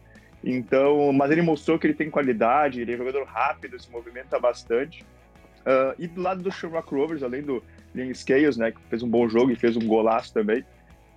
Então, 0.44 1.12
mas 1.12 1.32
ele 1.32 1.42
mostrou 1.42 1.78
que 1.78 1.88
ele 1.88 1.94
tem 1.94 2.10
qualidade, 2.10 2.82
ele 2.82 2.94
é 2.94 2.98
jogador 2.98 3.26
rápido, 3.26 3.80
se 3.80 3.92
movimenta 3.92 4.40
bastante. 4.40 5.04
Uh, 5.60 5.94
e 5.98 6.08
do 6.08 6.22
lado 6.22 6.42
do 6.42 6.52
Shamrock 6.52 6.94
Rovers, 6.94 7.24
além 7.24 7.42
do 7.42 7.62
Liam 7.94 8.14
Scales, 8.14 8.56
né, 8.56 8.72
que 8.72 8.80
fez 8.90 9.04
um 9.04 9.10
bom 9.10 9.28
jogo 9.28 9.52
e 9.52 9.56
fez 9.56 9.76
um 9.76 9.86
golaço 9.86 10.34
também, 10.34 10.64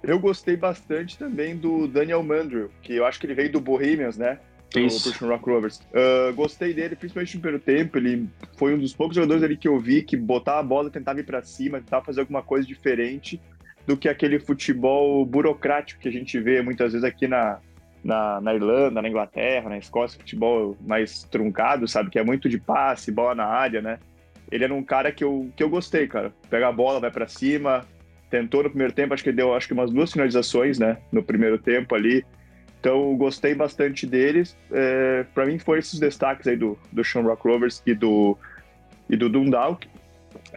eu 0.03 0.19
gostei 0.19 0.57
bastante 0.57 1.17
também 1.17 1.57
do 1.57 1.87
Daniel 1.87 2.23
Mandrew, 2.23 2.71
que 2.83 2.95
eu 2.95 3.07
acho 3.07 3.21
que 3.21 3.27
ele 3.27 3.35
veio 3.35 3.53
do 3.53 3.61
Bohemians, 3.61 4.19
né? 4.19 4.41
Isso. 4.81 5.13
Shamrock 5.13 5.45
Rovers. 5.49 5.81
Uh, 5.91 6.33
gostei 6.35 6.73
dele, 6.73 6.97
principalmente 6.97 7.37
no 7.37 7.41
primeiro 7.41 7.65
tempo. 7.65 7.99
Ele 7.99 8.29
foi 8.57 8.75
um 8.75 8.79
dos 8.79 8.95
poucos 8.95 9.15
jogadores 9.15 9.43
ali 9.43 9.57
que 9.57 9.69
eu 9.69 9.79
vi 9.79 10.03
que 10.03 10.17
botava 10.17 10.61
a 10.61 10.63
bola, 10.63 10.91
tentava 10.91 11.21
ir 11.21 11.25
para 11.25 11.43
cima, 11.43 11.81
tentava 11.81 12.05
fazer 12.05 12.21
alguma 12.21 12.43
coisa 12.43 12.67
diferente 12.67 13.41
do 13.87 13.97
que 13.97 14.09
aquele 14.09 14.39
futebol 14.39 15.25
burocrático 15.27 16.01
que 16.01 16.09
a 16.09 16.13
gente 16.13 16.39
vê 16.39 16.63
muitas 16.63 16.93
vezes 16.93 17.05
aqui 17.05 17.27
na, 17.27 17.59
na, 18.03 18.41
na, 18.41 18.55
Irlanda, 18.55 19.03
na 19.03 19.09
Inglaterra, 19.09 19.69
na 19.69 19.79
Escócia, 19.79 20.19
futebol 20.19 20.77
mais 20.81 21.25
truncado, 21.25 21.87
sabe? 21.89 22.11
Que 22.11 22.19
é 22.19 22.25
muito 22.25 22.49
de 22.49 22.59
passe, 22.59 23.11
bola 23.11 23.35
na 23.35 23.47
área, 23.47 23.83
né? 23.83 23.99
Ele 24.51 24.65
era 24.65 24.75
um 24.75 24.83
cara 24.83 25.11
que 25.11 25.25
eu, 25.25 25.51
que 25.57 25.63
eu 25.63 25.69
gostei, 25.69 26.07
cara. 26.07 26.33
Pega 26.49 26.69
a 26.69 26.73
bola, 26.73 27.01
vai 27.01 27.11
para 27.11 27.27
cima, 27.27 27.87
tentou 28.31 28.63
no 28.63 28.71
primeiro 28.71 28.93
tempo, 28.93 29.15
acho 29.15 29.25
que 29.25 29.33
deu 29.33 29.55
acho 29.55 29.67
que 29.67 29.75
umas 29.75 29.91
duas 29.91 30.13
finalizações, 30.13 30.79
né? 30.79 30.99
No 31.11 31.23
primeiro 31.23 31.59
tempo 31.59 31.95
ali. 31.95 32.25
Então, 32.83 33.17
gostei 33.17 33.55
bastante 33.55 34.05
deles. 34.05 34.57
É, 34.73 35.25
para 35.33 35.47
mim, 35.47 35.57
foram 35.57 35.79
esses 35.79 36.01
destaques 36.01 36.49
aí 36.49 36.57
do, 36.57 36.77
do 36.91 37.05
Shamrock 37.05 37.47
Rovers 37.47 37.81
e 37.87 37.95
do, 37.95 38.37
e 39.09 39.17
do 39.17 39.29
Dundalk. 39.29 39.89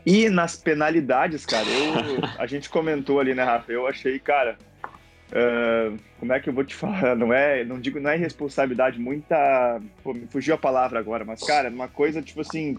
E 0.03 0.27
nas 0.27 0.55
penalidades, 0.55 1.46
cara, 1.46 1.67
eu, 1.67 2.24
a 2.41 2.48
gente 2.48 2.67
comentou 2.67 3.20
ali, 3.20 3.36
né, 3.36 3.44
Rafa? 3.44 3.72
Eu 3.72 3.86
achei, 3.86 4.17
cara, 4.17 4.58
uh, 5.29 5.96
como 6.20 6.34
é 6.34 6.39
que 6.39 6.50
eu 6.50 6.53
vou 6.53 6.63
te 6.63 6.74
falar? 6.74 7.15
Não 7.15 7.32
é, 7.32 7.63
não 7.63 7.79
digo, 7.79 8.00
não 8.00 8.10
é 8.10 8.15
responsabilidade, 8.15 9.00
muita. 9.00 9.79
Pô, 10.03 10.12
me 10.12 10.25
fugiu 10.25 10.55
a 10.55 10.58
palavra 10.58 10.98
agora, 10.98 11.24
mas, 11.24 11.44
cara, 11.44 11.70
uma 11.70 11.88
coisa 11.88 12.24
tipo 12.24 12.41
assim. 12.41 12.75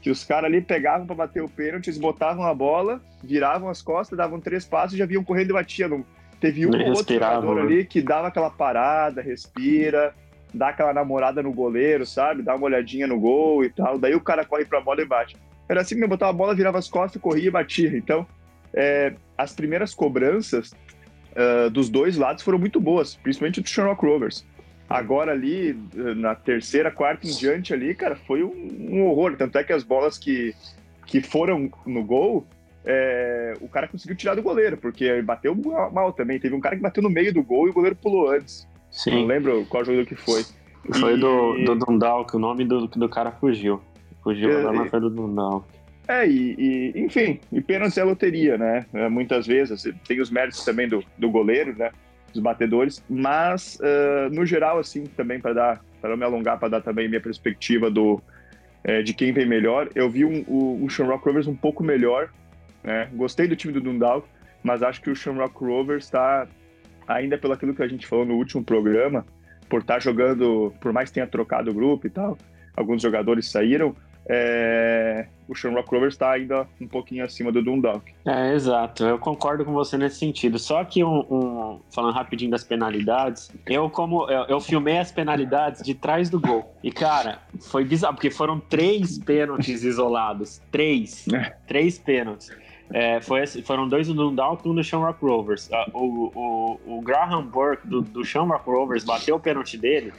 Que 0.00 0.10
os 0.10 0.24
caras 0.24 0.46
ali 0.46 0.60
pegavam 0.60 1.06
para 1.06 1.14
bater 1.14 1.42
o 1.44 1.48
pênalti, 1.48 1.86
eles 1.86 1.98
botavam 1.98 2.44
a 2.44 2.52
bola, 2.52 3.00
viravam 3.22 3.68
as 3.68 3.80
costas, 3.80 4.18
davam 4.18 4.40
três 4.40 4.64
passos 4.64 4.94
e 4.94 4.98
já 4.98 5.06
vinham 5.06 5.22
correndo 5.22 5.50
e 5.50 5.52
batiam. 5.52 6.04
Teve 6.42 6.66
um 6.66 6.88
outro 6.88 7.14
jogador 7.14 7.54
né? 7.54 7.62
ali 7.62 7.84
que 7.84 8.02
dava 8.02 8.26
aquela 8.26 8.50
parada, 8.50 9.22
respira, 9.22 10.12
dá 10.52 10.70
aquela 10.70 10.92
namorada 10.92 11.40
no 11.40 11.52
goleiro, 11.52 12.04
sabe? 12.04 12.42
Dá 12.42 12.56
uma 12.56 12.66
olhadinha 12.66 13.06
no 13.06 13.20
gol 13.20 13.64
e 13.64 13.70
tal. 13.70 13.96
Daí 13.96 14.12
o 14.16 14.20
cara 14.20 14.44
corre 14.44 14.64
pra 14.64 14.80
bola 14.80 15.00
e 15.02 15.04
bate. 15.04 15.36
Era 15.68 15.82
assim, 15.82 15.94
me 15.94 16.04
botava 16.04 16.30
a 16.30 16.34
bola, 16.34 16.52
virava 16.52 16.80
as 16.80 16.88
costas, 16.88 17.22
corria 17.22 17.46
e 17.46 17.50
batia. 17.50 17.96
Então, 17.96 18.26
é, 18.74 19.14
as 19.38 19.52
primeiras 19.52 19.94
cobranças 19.94 20.72
uh, 21.30 21.70
dos 21.70 21.88
dois 21.88 22.16
lados 22.16 22.42
foram 22.42 22.58
muito 22.58 22.80
boas, 22.80 23.14
principalmente 23.14 23.60
do 23.60 23.68
Shamrock 23.68 24.04
Rovers. 24.04 24.44
Agora 24.90 25.30
ali, 25.30 25.78
na 26.16 26.34
terceira, 26.34 26.90
quarta 26.90 27.24
em 27.24 27.30
diante 27.30 27.72
ali, 27.72 27.94
cara, 27.94 28.16
foi 28.16 28.42
um, 28.42 28.50
um 28.90 29.06
horror. 29.06 29.36
Tanto 29.36 29.56
é 29.58 29.62
que 29.62 29.72
as 29.72 29.84
bolas 29.84 30.18
que, 30.18 30.56
que 31.06 31.22
foram 31.22 31.70
no 31.86 32.02
gol, 32.02 32.44
é, 32.84 33.54
o 33.60 33.68
cara 33.68 33.86
conseguiu 33.88 34.16
tirar 34.16 34.34
do 34.34 34.42
goleiro, 34.42 34.76
porque 34.76 35.22
bateu 35.22 35.54
mal 35.92 36.12
também. 36.12 36.38
Teve 36.38 36.54
um 36.54 36.60
cara 36.60 36.76
que 36.76 36.82
bateu 36.82 37.02
no 37.02 37.10
meio 37.10 37.32
do 37.32 37.42
gol 37.42 37.66
e 37.66 37.70
o 37.70 37.72
goleiro 37.72 37.96
pulou 37.96 38.30
antes. 38.30 38.66
Sim. 38.90 39.22
Não 39.22 39.26
lembro 39.26 39.64
qual 39.68 39.84
jogo 39.84 40.04
que 40.04 40.16
foi. 40.16 40.44
Foi 40.98 41.14
e... 41.14 41.16
do, 41.16 41.64
do 41.64 41.74
Dundal, 41.76 42.26
que 42.26 42.36
o 42.36 42.38
nome 42.38 42.64
do, 42.64 42.86
do 42.86 43.08
cara 43.08 43.30
fugiu. 43.32 43.80
Fugiu 44.22 44.50
é, 44.50 44.60
agora, 44.60 44.76
mas 44.76 44.90
foi 44.90 45.00
do 45.00 45.10
Dundal. 45.10 45.66
É, 46.08 46.26
e, 46.26 46.54
e, 46.58 47.00
enfim, 47.00 47.38
e 47.52 47.60
pênalti 47.60 47.98
é 47.98 48.04
loteria, 48.04 48.58
né? 48.58 48.84
É, 48.92 49.08
muitas 49.08 49.46
vezes, 49.46 49.84
tem 50.06 50.20
os 50.20 50.30
méritos 50.30 50.64
também 50.64 50.88
do, 50.88 51.04
do 51.16 51.30
goleiro, 51.30 51.74
né? 51.76 51.90
Dos 52.32 52.42
batedores, 52.42 53.04
mas 53.08 53.78
uh, 53.80 54.34
no 54.34 54.44
geral, 54.44 54.78
assim, 54.78 55.04
também 55.04 55.38
para 55.38 55.52
dar, 55.52 55.84
para 56.00 56.10
não 56.10 56.16
me 56.16 56.24
alongar, 56.24 56.58
para 56.58 56.68
dar 56.68 56.80
também 56.80 57.06
minha 57.06 57.20
perspectiva 57.20 57.90
do, 57.90 58.20
é, 58.82 59.02
de 59.02 59.12
quem 59.14 59.32
vem 59.32 59.46
melhor, 59.46 59.88
eu 59.94 60.08
vi 60.08 60.24
um, 60.24 60.42
o, 60.48 60.84
o 60.84 60.88
Shamrock 60.88 61.24
Rovers 61.24 61.46
um 61.46 61.54
pouco 61.54 61.84
melhor, 61.84 62.30
né? 62.82 63.08
Gostei 63.12 63.46
do 63.46 63.56
time 63.56 63.72
do 63.72 63.80
Dundalk, 63.80 64.26
mas 64.62 64.82
acho 64.82 65.00
que 65.00 65.10
o 65.10 65.16
Shamrock 65.16 65.54
Rovers 65.62 66.04
está, 66.04 66.46
ainda 67.06 67.38
pelo 67.38 67.52
aquilo 67.52 67.74
que 67.74 67.82
a 67.82 67.88
gente 67.88 68.06
falou 68.06 68.24
no 68.24 68.34
último 68.34 68.62
programa, 68.62 69.26
por 69.68 69.80
estar 69.80 69.94
tá 69.94 70.00
jogando, 70.00 70.72
por 70.80 70.92
mais 70.92 71.10
que 71.10 71.14
tenha 71.14 71.26
trocado 71.26 71.70
o 71.70 71.74
grupo 71.74 72.06
e 72.06 72.10
tal, 72.10 72.36
alguns 72.76 73.02
jogadores 73.02 73.50
saíram, 73.50 73.94
é, 74.28 75.26
o 75.48 75.54
Shamrock 75.54 75.90
Rovers 75.90 76.14
está 76.14 76.30
ainda 76.30 76.66
um 76.80 76.86
pouquinho 76.86 77.24
acima 77.24 77.50
do 77.50 77.62
Dundalk. 77.62 78.12
É, 78.24 78.54
exato. 78.54 79.04
Eu 79.04 79.18
concordo 79.18 79.64
com 79.64 79.72
você 79.72 79.98
nesse 79.98 80.16
sentido. 80.16 80.58
Só 80.58 80.84
que, 80.84 81.02
um, 81.02 81.20
um, 81.30 81.80
falando 81.90 82.14
rapidinho 82.14 82.50
das 82.50 82.62
penalidades, 82.62 83.50
eu 83.66 83.90
como 83.90 84.30
eu, 84.30 84.44
eu, 84.44 84.60
filmei 84.60 84.98
as 84.98 85.10
penalidades 85.10 85.82
de 85.82 85.94
trás 85.94 86.30
do 86.30 86.40
gol. 86.40 86.72
E, 86.82 86.92
cara, 86.92 87.40
foi 87.60 87.84
bizarro, 87.84 88.14
porque 88.14 88.30
foram 88.30 88.60
três 88.60 89.18
pênaltis 89.18 89.82
isolados. 89.82 90.60
Três. 90.70 91.26
Três 91.66 91.98
pênaltis. 91.98 92.50
É, 92.90 93.20
foi, 93.20 93.46
foram 93.46 93.88
dois 93.88 94.08
do 94.08 94.14
Dundalk 94.14 94.66
e 94.66 94.70
um 94.70 94.74
do 94.74 94.84
Shamrock 94.84 95.24
Rovers. 95.24 95.70
Ah, 95.72 95.86
o, 95.94 96.30
o, 96.34 96.98
o 96.98 97.00
Graham 97.00 97.46
Burke 97.46 97.86
do, 97.86 98.02
do 98.02 98.24
Shamrock 98.24 98.68
Rovers 98.68 99.04
bateu 99.04 99.36
o 99.36 99.40
pênalti 99.40 99.78
dele 99.78 100.12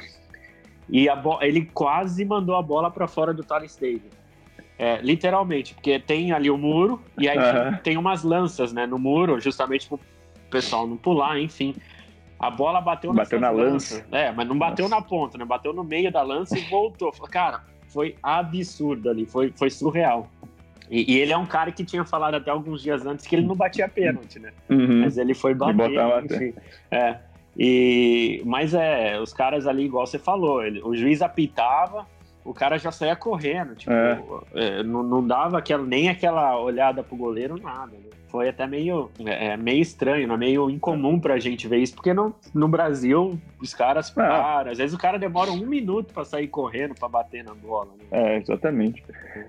e 0.89 1.07
ele 1.41 1.65
quase 1.73 2.25
mandou 2.25 2.55
a 2.55 2.61
bola 2.61 2.89
para 2.91 3.07
fora 3.07 3.33
do 3.33 3.43
Tally 3.43 3.67
Stadium. 3.67 4.09
É, 4.77 4.99
literalmente, 5.01 5.73
porque 5.75 5.99
tem 5.99 6.31
ali 6.31 6.49
o 6.49 6.57
muro 6.57 7.01
e 7.17 7.29
aí 7.29 7.37
uhum. 7.37 7.77
tem 7.83 7.95
umas 7.95 8.23
lanças 8.23 8.73
né, 8.73 8.87
no 8.87 8.97
muro, 8.97 9.39
justamente 9.39 9.87
para 9.87 9.95
o 9.95 9.99
pessoal 10.49 10.87
não 10.87 10.97
pular, 10.97 11.39
enfim. 11.39 11.75
A 12.39 12.49
bola 12.49 12.81
bateu, 12.81 13.13
bateu 13.13 13.39
na 13.39 13.49
lança. 13.49 13.95
lança. 13.95 14.07
É, 14.11 14.31
mas 14.31 14.47
não 14.47 14.57
bateu 14.57 14.89
Nossa. 14.89 15.01
na 15.01 15.07
ponta, 15.07 15.37
né? 15.37 15.45
Bateu 15.45 15.71
no 15.73 15.83
meio 15.83 16.11
da 16.11 16.21
lança 16.21 16.57
e 16.57 16.61
voltou. 16.69 17.11
Cara, 17.31 17.63
foi 17.87 18.17
absurdo 18.21 19.09
ali, 19.09 19.25
foi, 19.25 19.53
foi 19.55 19.69
surreal. 19.69 20.29
E, 20.89 21.13
e, 21.13 21.19
ele 21.19 21.31
é 21.31 21.37
um 21.37 21.45
cara 21.45 21.71
que 21.71 21.83
tinha 21.83 22.05
falado 22.05 22.35
até 22.35 22.51
alguns 22.51 22.81
dias 22.81 23.05
antes 23.05 23.25
que 23.25 23.35
ele 23.35 23.45
não 23.45 23.55
batia 23.55 23.87
pênalti, 23.87 24.39
né? 24.39 24.51
Uhum. 24.69 25.01
Mas 25.01 25.17
ele 25.17 25.33
foi 25.33 25.53
bater, 25.53 25.89
enfim. 26.25 26.53
É. 26.91 27.17
E, 27.57 28.41
mas 28.45 28.73
é, 28.73 29.19
os 29.19 29.31
caras 29.31 29.67
ali, 29.67 29.85
igual 29.85 30.07
você 30.07 30.17
falou, 30.17 30.63
ele, 30.63 30.81
o 30.83 30.95
juiz 30.95 31.21
apitava, 31.21 32.07
o 32.43 32.53
cara 32.53 32.77
já 32.77 32.91
saía 32.91 33.15
correndo, 33.15 33.75
tipo, 33.75 33.91
é. 33.91 34.19
É, 34.53 34.83
não, 34.83 35.03
não, 35.03 35.25
dava 35.25 35.57
aquela, 35.57 35.83
nem 35.83 36.09
aquela 36.09 36.59
olhada 36.59 37.03
pro 37.03 37.15
goleiro, 37.15 37.55
nada. 37.61 37.91
Né? 37.91 38.13
Foi 38.27 38.49
até 38.49 38.65
meio, 38.65 39.11
é, 39.25 39.49
é 39.49 39.57
meio 39.57 39.81
estranho, 39.81 40.27
né? 40.27 40.35
meio 40.35 40.69
incomum 40.69 41.19
pra 41.19 41.37
gente 41.37 41.67
ver 41.67 41.77
isso, 41.77 41.93
porque 41.93 42.13
no, 42.13 42.35
no 42.53 42.67
Brasil 42.67 43.39
os 43.61 43.73
caras 43.73 44.09
é. 44.09 44.13
param, 44.15 44.71
às 44.71 44.77
vezes 44.77 44.93
o 44.93 44.97
cara 44.97 45.19
demora 45.19 45.51
um 45.51 45.65
minuto 45.65 46.13
para 46.13 46.25
sair 46.25 46.47
correndo 46.47 46.95
para 46.95 47.07
bater 47.07 47.43
na 47.43 47.53
bola. 47.53 47.89
Né? 47.99 48.05
É, 48.11 48.37
exatamente. 48.37 49.03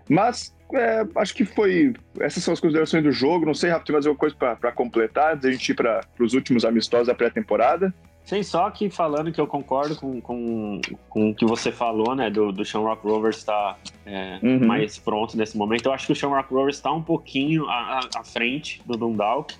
Mas 0.08 0.54
é, 0.74 1.06
acho 1.16 1.34
que 1.34 1.44
foi. 1.44 1.94
Essas 2.20 2.42
são 2.42 2.52
as 2.52 2.60
considerações 2.60 3.02
do 3.02 3.10
jogo. 3.12 3.46
Não 3.46 3.54
sei, 3.54 3.70
Rafa, 3.70 3.84
tem 3.84 3.92
mais 3.92 4.06
alguma 4.06 4.18
coisa 4.18 4.36
para 4.36 4.72
completar 4.72 5.32
antes 5.32 5.42
da 5.42 5.50
gente 5.50 5.68
ir 5.68 5.74
para 5.74 6.00
os 6.20 6.34
últimos 6.34 6.64
amistosos 6.64 7.06
da 7.06 7.14
pré-temporada? 7.14 7.92
Sim, 8.24 8.42
só 8.42 8.70
que 8.70 8.88
falando 8.88 9.30
que 9.30 9.40
eu 9.40 9.46
concordo 9.46 9.96
com, 9.96 10.18
com, 10.20 10.80
com 11.10 11.30
o 11.30 11.34
que 11.34 11.44
você 11.44 11.70
falou, 11.70 12.14
né, 12.14 12.30
do, 12.30 12.50
do 12.52 12.64
Shamrock 12.64 13.06
Rovers 13.06 13.36
estar 13.36 13.74
tá, 13.74 13.78
é, 14.06 14.38
uhum. 14.42 14.66
mais 14.66 14.98
pronto 14.98 15.36
nesse 15.36 15.58
momento. 15.58 15.86
Eu 15.86 15.92
acho 15.92 16.06
que 16.06 16.12
o 16.12 16.16
Shamrock 16.16 16.52
Rovers 16.52 16.76
está 16.76 16.90
um 16.90 17.02
pouquinho 17.02 17.68
à, 17.68 18.00
à 18.16 18.24
frente 18.24 18.80
do 18.86 18.96
Dundalk, 18.96 19.54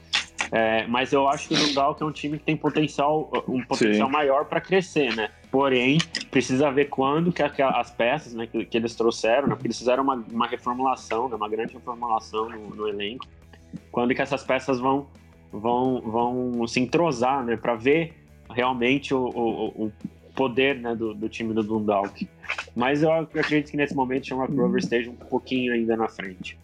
é, 0.50 0.86
mas 0.86 1.12
eu 1.12 1.28
acho 1.28 1.48
que 1.48 1.54
o 1.54 1.58
Dundalk 1.58 2.02
é 2.02 2.06
um 2.06 2.10
time 2.10 2.38
que 2.38 2.44
tem 2.44 2.56
potencial, 2.56 3.30
um 3.46 3.62
potencial 3.62 4.08
Sim. 4.08 4.12
maior 4.12 4.46
para 4.46 4.62
crescer, 4.62 5.14
né? 5.14 5.28
Porém, 5.50 5.98
precisa 6.30 6.70
ver 6.70 6.86
quando 6.86 7.32
que 7.32 7.42
as 7.42 7.90
peças 7.90 8.32
né, 8.32 8.46
que, 8.46 8.64
que 8.64 8.76
eles 8.78 8.94
trouxeram, 8.94 9.46
né, 9.46 9.54
porque 9.54 9.66
eles 9.66 9.78
fizeram 9.78 10.02
uma, 10.02 10.14
uma 10.14 10.46
reformulação, 10.46 11.28
né, 11.28 11.36
uma 11.36 11.50
grande 11.50 11.74
reformulação 11.74 12.48
no, 12.48 12.74
no 12.74 12.88
elenco, 12.88 13.26
quando 13.92 14.14
que 14.14 14.22
essas 14.22 14.42
peças 14.42 14.80
vão, 14.80 15.06
vão, 15.52 16.00
vão 16.00 16.66
se 16.66 16.80
entrosar, 16.80 17.44
né, 17.44 17.56
para 17.56 17.74
ver 17.74 18.23
realmente 18.54 19.12
o, 19.12 19.24
o, 19.24 19.86
o 19.86 19.92
poder 20.34 20.76
né, 20.76 20.94
do, 20.94 21.14
do, 21.14 21.28
time 21.28 21.52
do 21.52 21.62
Dundalk. 21.62 22.28
Mas 22.74 23.02
eu 23.02 23.12
acredito 23.12 23.70
que 23.70 23.76
nesse 23.76 23.94
momento 23.94 24.24
o 24.24 24.26
Shamrock 24.26 24.54
Rovers 24.54 24.84
esteja 24.84 25.10
um 25.10 25.14
pouquinho 25.14 25.72
ainda 25.72 25.96
na 25.96 26.08
frente. 26.08 26.58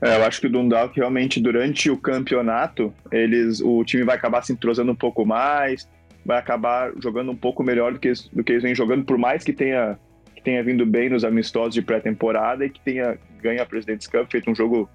É, 0.00 0.16
eu 0.16 0.24
acho 0.24 0.40
que 0.40 0.46
o 0.46 0.50
Dundalk 0.50 0.96
realmente 0.96 1.40
durante 1.40 1.90
o 1.90 1.96
campeonato 1.96 2.92
eles, 3.12 3.60
o 3.60 3.84
time 3.84 4.04
vai 4.04 4.16
acabar 4.16 4.42
se 4.42 4.52
entrosando 4.52 4.90
um 4.90 4.96
pouco 4.96 5.24
mais, 5.24 5.88
vai 6.24 6.38
acabar 6.38 6.92
jogando 7.00 7.30
um 7.30 7.36
pouco 7.36 7.62
melhor 7.62 7.92
do 7.92 7.98
que, 7.98 8.12
do 8.32 8.42
que 8.42 8.52
eles 8.52 8.62
vêm 8.62 8.74
jogando, 8.74 9.04
por 9.04 9.16
mais 9.16 9.44
que 9.44 9.52
tenha, 9.52 9.98
que 10.34 10.42
tenha 10.42 10.62
vindo 10.62 10.84
bem 10.84 11.08
nos 11.08 11.24
amistosos 11.24 11.74
de 11.74 11.82
pré-temporada 11.82 12.64
e 12.64 12.70
que 12.70 12.80
tenha 12.80 13.18
ganho 13.40 13.62
a 13.62 13.66
President's 13.66 14.08
Cup, 14.08 14.30
feito 14.30 14.50
um 14.50 14.54
jogo 14.54 14.88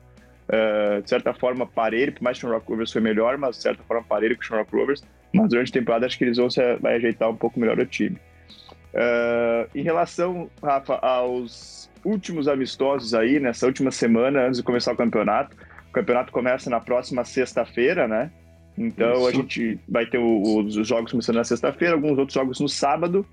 uh, 0.50 1.02
de 1.02 1.10
certa 1.10 1.34
forma 1.34 1.66
parelho, 1.66 2.12
por 2.12 2.22
mais 2.22 2.38
que 2.38 2.46
o 2.46 2.50
Shamrock 2.50 2.70
Rovers 2.70 2.92
foi 2.92 3.02
melhor, 3.02 3.38
mas 3.38 3.56
de 3.58 3.62
certa 3.62 3.84
forma 3.84 4.04
parelho 4.04 4.36
com 4.36 4.42
o 4.42 4.46
Shamrock 4.46 4.76
Rovers, 4.76 5.04
mas 5.34 5.50
durante 5.50 5.70
a 5.70 5.74
temporada 5.74 6.06
acho 6.06 6.18
que 6.18 6.24
eles 6.24 6.38
vão 6.38 6.50
se, 6.50 6.62
vai 6.78 6.96
ajeitar 6.96 7.30
um 7.30 7.36
pouco 7.36 7.60
melhor 7.60 7.80
o 7.80 7.86
time. 7.86 8.18
Uh, 8.94 9.70
em 9.74 9.84
relação, 9.84 10.50
Rafa, 10.62 10.96
aos 10.96 11.90
últimos 12.04 12.48
amistosos 12.48 13.14
aí, 13.14 13.40
nessa 13.40 13.66
última 13.66 13.92
semana, 13.92 14.46
antes 14.46 14.58
de 14.58 14.64
começar 14.64 14.94
o 14.94 14.98
campeonato, 14.98 15.56
o 15.90 15.94
campeonato 15.94 16.32
começa 16.32 16.70
na 16.70 16.80
próxima 16.80 17.24
sexta-feira, 17.24 18.08
né? 18.08 18.32
Então 18.78 19.14
Isso. 19.14 19.28
a 19.28 19.32
gente 19.32 19.80
vai 19.88 20.06
ter 20.06 20.18
o, 20.18 20.60
os 20.60 20.88
jogos 20.88 21.12
começando 21.12 21.36
na 21.36 21.44
sexta-feira, 21.44 21.94
alguns 21.94 22.18
outros 22.18 22.34
jogos 22.34 22.60
no 22.60 22.68
sábado. 22.68 23.26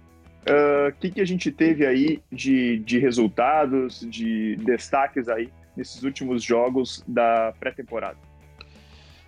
o 0.47 0.89
uh, 0.89 0.93
que, 1.01 1.11
que 1.11 1.21
a 1.21 1.27
gente 1.27 1.51
teve 1.51 1.87
aí 1.87 2.21
de, 2.31 2.79
de 2.81 2.99
resultados, 2.99 4.07
de 4.09 4.57
destaques 4.57 5.29
aí 5.29 5.49
nesses 5.77 6.03
últimos 6.03 6.43
jogos 6.43 7.03
da 7.07 7.53
pré-temporada? 7.59 8.28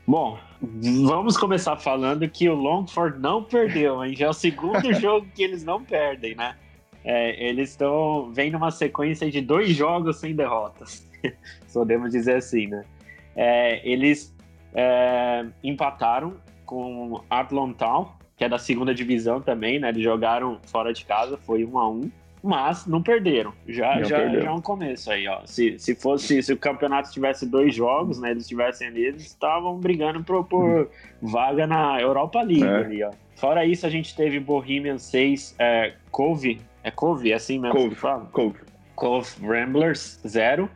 Bom, 0.07 0.39
vamos 0.61 1.37
começar 1.37 1.77
falando 1.77 2.29
que 2.29 2.49
o 2.49 2.55
Longford 2.55 3.19
não 3.19 3.45
perdeu, 3.45 4.05
hein? 4.05 4.15
Já 4.17 4.27
é 4.27 4.29
o 4.29 4.33
segundo 4.33 4.93
jogo 4.99 5.27
que 5.35 5.43
eles 5.43 5.65
não 5.65 5.85
perdem, 5.85 6.35
né? 6.35 6.57
É, 7.05 7.49
eles 7.49 7.71
estão 7.71 8.31
vem 8.33 8.51
numa 8.51 8.71
sequência 8.71 9.31
de 9.31 9.41
dois 9.41 9.71
jogos 9.71 10.19
sem 10.19 10.35
derrotas, 10.35 11.09
podemos 11.73 12.11
dizer 12.11 12.37
assim, 12.37 12.67
né? 12.67 12.85
É, 13.35 13.89
eles 13.89 14.35
é, 14.75 15.47
empataram 15.63 16.37
com 16.67 17.23
Athlon 17.31 17.73
Town, 17.73 18.09
que 18.37 18.45
é 18.45 18.49
da 18.49 18.59
segunda 18.59 18.95
divisão 18.95 19.41
também, 19.41 19.79
né? 19.79 19.89
Eles 19.89 20.03
jogaram 20.03 20.59
fora 20.67 20.93
de 20.93 21.05
casa, 21.05 21.39
foi 21.39 21.65
um 21.65 21.79
a 21.79 21.89
um 21.89 22.11
mas 22.43 22.87
não 22.87 23.03
perderam. 23.03 23.53
Já, 23.67 23.97
não 23.97 24.05
já, 24.05 24.29
já 24.29 24.45
é 24.45 24.51
um 24.51 24.61
começo 24.61 25.11
aí, 25.11 25.29
ó. 25.29 25.41
Se, 25.45 25.79
se 25.79 25.95
fosse, 25.95 26.43
se 26.43 26.53
o 26.53 26.57
campeonato 26.57 27.11
tivesse 27.11 27.47
dois 27.47 27.75
jogos, 27.75 28.19
né? 28.19 28.31
Eles 28.31 28.49
tivessem 28.49 28.89
ali, 28.89 29.05
eles 29.05 29.23
estavam 29.23 29.79
brigando 29.79 30.23
por, 30.25 30.45
por 30.45 30.91
vaga 31.21 31.67
na 31.67 32.01
Europa 32.01 32.41
League 32.43 32.65
é. 32.65 32.77
ali, 32.77 33.03
ó. 33.03 33.11
Fora 33.37 33.65
isso, 33.65 33.87
a 33.87 33.91
gente 33.91 34.15
teve 34.15 34.39
Bohemian 34.39 34.99
6, 34.99 35.57
é, 35.59 35.95
Cove, 36.11 36.61
é 36.83 36.91
Cove, 36.91 37.33
é 37.33 37.35
assim 37.35 37.59
mesmo 37.59 37.75
Cove, 37.75 37.89
que 37.91 37.95
fala? 37.95 38.27
Cove. 38.33 38.59
Cove 38.95 39.31
Ramblers 39.47 40.21
0. 40.27 40.65
Uh, 40.65 40.69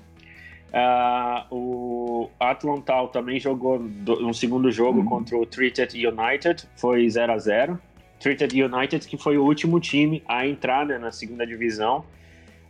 ah, 0.72 1.46
o 1.50 2.30
Atlantal 2.40 3.08
também 3.08 3.38
jogou 3.38 3.78
um 3.78 4.32
segundo 4.32 4.72
jogo 4.72 5.00
uhum. 5.00 5.04
contra 5.04 5.36
o 5.36 5.46
Treated 5.46 5.94
United, 5.94 6.66
foi 6.74 7.08
0 7.08 7.32
a 7.32 7.38
0 7.38 7.78
Treated 8.20 8.60
United, 8.60 9.06
que 9.06 9.16
foi 9.16 9.36
o 9.36 9.44
último 9.44 9.80
time 9.80 10.22
a 10.26 10.46
entrar 10.46 10.86
né, 10.86 10.98
na 10.98 11.10
segunda 11.10 11.46
divisão. 11.46 12.04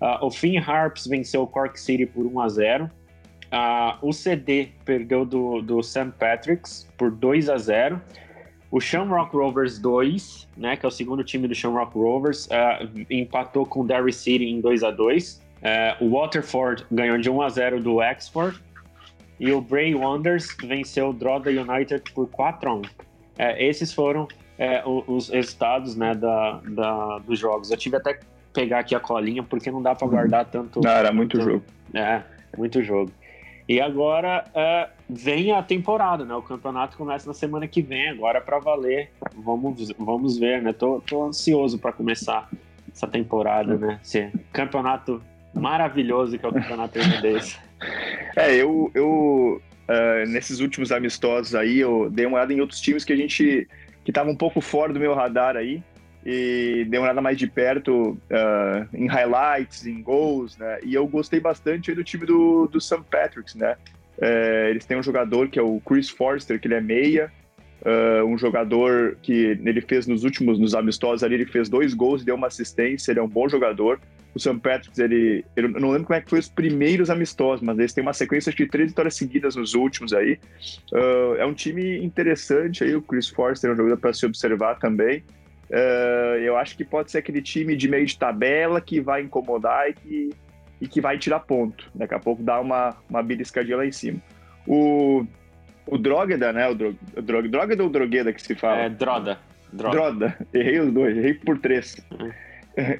Uh, 0.00 0.26
o 0.26 0.30
Finn 0.30 0.58
Harps 0.58 1.06
venceu 1.06 1.42
o 1.42 1.46
Cork 1.46 1.78
City 1.80 2.06
por 2.06 2.26
1 2.26 2.40
a 2.40 2.48
0. 2.48 2.84
Uh, 2.84 4.08
o 4.08 4.12
CD 4.12 4.70
perdeu 4.84 5.24
do, 5.24 5.62
do 5.62 5.82
St. 5.82 6.12
Patrick's 6.18 6.88
por 6.98 7.10
2 7.10 7.48
a 7.48 7.56
0. 7.56 8.00
O 8.70 8.80
Shamrock 8.80 9.36
Rovers 9.36 9.78
2, 9.78 10.48
né, 10.56 10.76
que 10.76 10.84
é 10.84 10.88
o 10.88 10.90
segundo 10.90 11.22
time 11.22 11.46
do 11.46 11.54
Shamrock 11.54 11.96
Rovers, 11.96 12.46
uh, 12.46 13.06
empatou 13.08 13.64
com 13.64 13.82
o 13.82 13.86
Derry 13.86 14.12
City 14.12 14.46
em 14.46 14.60
2 14.60 14.82
a 14.82 14.90
2. 14.90 15.40
Uh, 15.64 16.04
o 16.04 16.10
Waterford 16.18 16.84
ganhou 16.90 17.16
de 17.16 17.30
1 17.30 17.42
a 17.42 17.48
0 17.48 17.80
do 17.80 18.02
Exford. 18.02 18.60
E 19.38 19.52
o 19.52 19.60
Bray 19.60 19.94
Wonders 19.94 20.48
venceu 20.62 21.10
o 21.10 21.12
Drogheda 21.12 21.62
United 21.62 22.12
por 22.12 22.28
4 22.28 22.68
a 22.68 22.74
1. 22.74 22.80
Uh, 22.80 22.84
esses 23.58 23.92
foram 23.92 24.26
é, 24.58 24.82
os 24.84 25.28
resultados 25.28 25.96
né, 25.96 26.14
da, 26.14 26.60
da, 26.68 27.18
dos 27.18 27.38
jogos. 27.38 27.70
Eu 27.70 27.76
tive 27.76 27.96
até 27.96 28.14
que 28.14 28.24
pegar 28.52 28.80
aqui 28.80 28.94
a 28.94 29.00
colinha, 29.00 29.42
porque 29.42 29.70
não 29.70 29.82
dá 29.82 29.94
para 29.94 30.06
guardar 30.06 30.44
tanto. 30.44 30.80
Não, 30.80 30.90
era 30.90 31.12
muito 31.12 31.38
tanto, 31.38 31.50
jogo. 31.50 31.64
É, 31.92 32.22
muito 32.56 32.82
jogo. 32.82 33.10
E 33.68 33.80
agora 33.80 34.44
é, 34.54 34.88
vem 35.08 35.52
a 35.52 35.62
temporada, 35.62 36.24
né? 36.24 36.34
O 36.34 36.42
campeonato 36.42 36.96
começa 36.96 37.26
na 37.26 37.34
semana 37.34 37.66
que 37.66 37.80
vem, 37.80 38.10
agora 38.10 38.40
para 38.40 38.58
valer. 38.58 39.10
Vamos, 39.34 39.90
vamos 39.98 40.38
ver, 40.38 40.62
né? 40.62 40.72
Tô, 40.72 41.00
tô 41.00 41.24
ansioso 41.24 41.78
para 41.78 41.92
começar 41.92 42.48
essa 42.92 43.08
temporada, 43.08 43.76
né? 43.76 43.98
Esse 44.02 44.30
campeonato 44.52 45.20
maravilhoso 45.52 46.38
que 46.38 46.44
é 46.44 46.48
o 46.48 46.52
campeonato 46.52 46.98
irlandês. 46.98 47.58
É, 48.36 48.52
eu, 48.52 48.90
eu 48.94 49.62
uh, 49.88 50.28
nesses 50.28 50.58
últimos 50.58 50.90
amistosos 50.90 51.54
aí, 51.54 51.78
eu 51.78 52.10
dei 52.10 52.26
uma 52.26 52.36
olhada 52.36 52.52
em 52.52 52.60
outros 52.60 52.80
times 52.80 53.04
que 53.04 53.12
a 53.12 53.16
gente 53.16 53.68
que 54.04 54.10
estava 54.10 54.30
um 54.30 54.36
pouco 54.36 54.60
fora 54.60 54.92
do 54.92 55.00
meu 55.00 55.14
radar 55.14 55.56
aí 55.56 55.82
e 56.24 56.86
dei 56.88 56.98
uma 56.98 57.06
olhada 57.06 57.20
mais 57.20 57.36
de 57.36 57.46
perto 57.46 58.12
uh, 58.12 58.88
em 58.94 59.06
highlights, 59.06 59.86
em 59.86 60.02
gols, 60.02 60.56
né? 60.56 60.78
E 60.82 60.94
eu 60.94 61.06
gostei 61.06 61.38
bastante 61.38 61.94
do 61.94 62.02
time 62.02 62.24
do, 62.24 62.66
do 62.66 62.80
St. 62.80 63.02
Patrick's, 63.10 63.54
né? 63.54 63.76
É, 64.18 64.68
eles 64.70 64.86
têm 64.86 64.96
um 64.96 65.02
jogador 65.02 65.48
que 65.48 65.58
é 65.58 65.62
o 65.62 65.80
Chris 65.80 66.08
Forster, 66.08 66.58
que 66.58 66.66
ele 66.66 66.74
é 66.74 66.80
meia, 66.80 67.30
uh, 67.82 68.24
um 68.24 68.38
jogador 68.38 69.16
que 69.20 69.58
ele 69.64 69.80
fez 69.82 70.06
nos 70.06 70.24
últimos, 70.24 70.58
nos 70.58 70.74
amistosos 70.74 71.22
ali, 71.22 71.34
ele 71.34 71.46
fez 71.46 71.68
dois 71.68 71.92
gols 71.92 72.22
e 72.22 72.24
deu 72.24 72.36
uma 72.36 72.46
assistência, 72.46 73.10
ele 73.10 73.20
é 73.20 73.22
um 73.22 73.28
bom 73.28 73.48
jogador. 73.48 74.00
O 74.34 74.40
St. 74.40 74.58
Patrick's, 74.58 74.98
ele, 74.98 75.44
eu 75.54 75.68
não 75.68 75.90
lembro 75.90 76.06
como 76.06 76.16
é 76.16 76.20
que 76.20 76.28
foi 76.28 76.40
os 76.40 76.48
primeiros 76.48 77.08
amistosos, 77.08 77.62
mas 77.62 77.78
eles 77.78 77.92
têm 77.92 78.02
uma 78.02 78.12
sequência 78.12 78.52
de 78.52 78.66
três 78.66 78.88
vitórias 78.88 79.14
seguidas 79.14 79.54
nos 79.54 79.74
últimos 79.74 80.12
aí. 80.12 80.38
Uh, 80.92 81.36
é 81.38 81.46
um 81.46 81.54
time 81.54 82.04
interessante 82.04 82.82
aí, 82.82 82.96
o 82.96 83.02
Chris 83.02 83.28
Forster 83.28 83.70
é 83.70 83.72
um 83.72 83.76
jogador 83.76 83.96
para 83.98 84.12
se 84.12 84.26
observar 84.26 84.78
também. 84.78 85.22
Uh, 85.70 86.36
eu 86.42 86.56
acho 86.56 86.76
que 86.76 86.84
pode 86.84 87.10
ser 87.10 87.18
aquele 87.18 87.40
time 87.40 87.76
de 87.76 87.88
meio 87.88 88.04
de 88.04 88.18
tabela 88.18 88.80
que 88.80 89.00
vai 89.00 89.22
incomodar 89.22 89.88
e 89.88 89.94
que, 89.94 90.30
e 90.80 90.88
que 90.88 91.00
vai 91.00 91.16
tirar 91.16 91.40
ponto. 91.40 91.88
Daqui 91.94 92.14
a 92.14 92.18
pouco 92.18 92.42
dá 92.42 92.60
uma, 92.60 92.96
uma 93.08 93.22
beliscadinha 93.22 93.76
lá 93.76 93.86
em 93.86 93.92
cima. 93.92 94.20
O, 94.66 95.24
o 95.86 95.96
Drogheda, 95.96 96.52
né? 96.52 96.68
O, 96.68 96.74
Dro, 96.74 96.96
o 97.16 97.22
Drog, 97.22 97.48
Drogheda 97.48 97.82
ou 97.84 97.90
Drogueda 97.90 98.32
que 98.32 98.42
se 98.42 98.54
fala? 98.54 98.82
É, 98.82 98.88
Droda. 98.88 99.38
Droda. 99.72 99.96
Droda. 99.96 100.38
Errei 100.52 100.80
os 100.80 100.92
dois, 100.92 101.16
errei 101.16 101.34
por 101.34 101.58
três. 101.58 101.96
Uhum. 102.10 102.30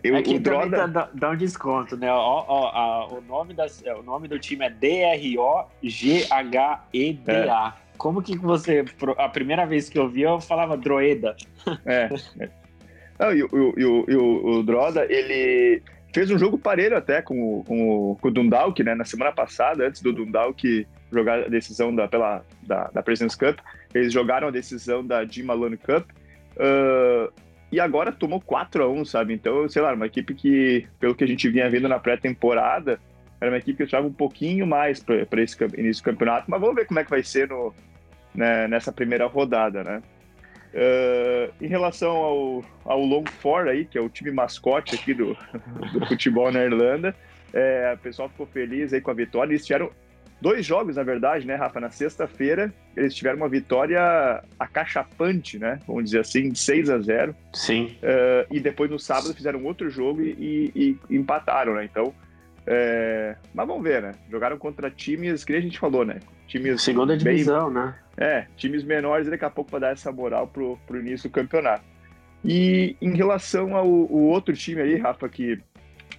Eu, 0.05 0.17
Aqui 0.17 0.35
é 0.35 0.37
o 0.37 0.41
Droda... 0.41 0.87
dá, 0.87 1.11
dá, 1.13 1.31
um 1.31 1.37
desconto, 1.37 1.97
né? 1.97 2.09
Ó, 2.13 2.45
ó, 2.47 2.69
a, 2.69 3.09
o, 3.09 3.21
nome 3.21 3.55
da, 3.55 3.67
o 3.99 4.03
nome 4.03 4.29
do 4.29 4.39
time 4.39 4.65
é 4.65 4.71
D-R-O-G-H-E-D-A. 4.71 5.35
É. 7.77 7.85
Como 7.99 8.23
que 8.23 8.39
você. 8.39 8.85
A 9.19 9.29
primeira 9.29 9.67
vez 9.67 9.89
que 9.89 9.99
eu 9.99 10.09
vi, 10.09 10.23
eu 10.23 10.41
falava 10.41 10.77
Droeda. 10.77 11.35
É. 11.85 12.09
Não, 13.19 13.33
e, 13.33 13.43
o, 13.45 13.75
e, 13.77 13.85
o, 13.85 14.05
e 14.09 14.17
o, 14.17 14.59
o 14.59 14.63
Droda, 14.63 15.07
ele 15.09 15.83
fez 16.13 16.31
um 16.31 16.39
jogo 16.39 16.57
parelho 16.59 16.97
até 16.97 17.21
com, 17.23 17.59
o, 17.59 17.65
com, 17.65 18.17
com 18.21 18.29
o 18.29 18.31
Dundalk, 18.31 18.83
né? 18.83 18.95
Na 18.95 19.05
semana 19.05 19.33
passada, 19.33 19.87
antes 19.87 20.01
do 20.03 20.13
Dundalk 20.13 20.87
jogar 21.13 21.41
a 21.45 21.49
decisão 21.49 21.95
da, 21.95 22.09
pela, 22.09 22.45
da, 22.63 22.91
da 22.93 23.03
President's 23.03 23.37
Cup, 23.37 23.59
eles 23.93 24.13
jogaram 24.13 24.49
a 24.49 24.51
decisão 24.51 25.05
da 25.05 25.25
Jim 25.25 25.45
Malone 25.45 25.77
Cup. 25.77 26.09
Uh, 26.57 27.33
e 27.70 27.81
agora 27.81 28.12
tomou 28.12 28.40
4 28.40 28.85
a 28.85 28.88
1 28.88 29.05
sabe? 29.05 29.35
Então, 29.35 29.68
sei 29.68 29.83
lá, 29.83 29.92
uma 29.92 30.07
equipe 30.07 30.35
que, 30.35 30.87
pelo 30.98 31.14
que 31.14 31.24
a 31.24 31.27
gente 31.27 31.48
vinha 31.48 31.68
vendo 31.68 31.88
na 31.88 31.98
pré-temporada, 31.98 33.00
era 33.40 33.50
uma 33.50 33.59
equipe 33.59 33.79
que 33.79 33.83
estava 33.85 34.07
um 34.07 34.12
pouquinho 34.12 34.66
mais 34.66 35.03
para 35.03 35.42
esse 35.42 35.57
início 35.77 36.03
do 36.03 36.07
campeonato, 36.07 36.50
mas 36.50 36.61
vamos 36.61 36.77
ver 36.77 36.87
como 36.87 37.00
é 37.00 37.05
que 37.05 37.11
vai 37.11 37.22
ser 37.22 37.48
no, 37.48 37.74
né, 38.35 38.68
nessa 38.68 38.92
primeira 38.92 39.27
rodada, 39.27 39.83
né? 39.83 40.03
Uh, 40.74 41.53
em 41.64 41.68
relação 41.68 42.16
ao, 42.16 42.64
ao 42.85 43.00
Long 43.00 43.24
Four 43.40 43.68
aí, 43.68 43.85
que 43.85 43.96
é 43.96 44.00
o 44.00 44.09
time 44.09 44.33
mascote 44.33 44.96
aqui 44.96 45.14
do, 45.14 45.37
do 45.92 46.05
futebol 46.07 46.50
na 46.50 46.64
Irlanda, 46.64 47.14
é, 47.53 47.92
o 47.94 47.98
pessoal 47.98 48.29
ficou 48.29 48.46
feliz 48.46 48.92
aí 48.92 49.00
com 49.00 49.12
a 49.12 49.14
vitória. 49.14 49.53
Eles 49.53 49.64
tiveram 49.64 49.90
dois 50.44 50.66
jogos, 50.66 50.96
na 50.96 51.02
verdade, 51.02 51.46
né, 51.46 51.54
Rafa? 51.54 51.80
Na 51.80 51.88
sexta-feira, 51.88 52.70
eles 52.94 53.14
tiveram 53.14 53.38
uma 53.38 53.48
vitória 53.48 54.44
acachapante, 54.59 55.59
né? 55.59 55.80
Vamos 55.87 56.04
dizer 56.04 56.20
assim, 56.20 56.50
de 56.50 56.59
6 56.59 56.90
a 56.90 56.98
0 56.98 57.35
Sim. 57.54 57.96
Uh, 58.02 58.54
e 58.54 58.61
depois 58.61 58.90
no 58.90 58.98
sábado 58.98 59.33
fizeram 59.33 59.64
outro 59.64 59.88
jogo 59.88 60.20
e, 60.20 60.70
e, 60.74 60.98
e 61.09 61.16
empataram, 61.16 61.74
né? 61.74 61.85
Então. 61.87 62.14
É... 62.66 63.37
Mas 63.54 63.66
vamos 63.66 63.83
ver, 63.83 64.02
né? 64.02 64.12
Jogaram 64.30 64.59
contra 64.59 64.90
times, 64.90 65.44
que 65.44 65.54
a 65.54 65.61
gente 65.61 65.78
falou, 65.78 66.04
né? 66.04 66.20
Times. 66.46 66.83
Segunda 66.83 67.16
divisão, 67.16 67.72
bem... 67.72 67.83
né? 67.83 67.94
É, 68.16 68.46
times 68.57 68.85
menores 68.85 69.28
daqui 69.28 69.44
a 69.44 69.50
pouco 69.50 69.70
para 69.70 69.80
dar 69.80 69.92
essa 69.92 70.12
moral 70.12 70.46
pro, 70.46 70.78
pro 70.87 71.00
início 71.00 71.28
do 71.30 71.33
campeonato. 71.33 71.85
E 72.44 72.96
em 73.00 73.16
relação 73.16 73.74
ao 73.74 73.88
outro 73.88 74.54
time 74.54 74.83
aí, 74.83 74.96
Rafa, 74.96 75.26
que 75.28 75.59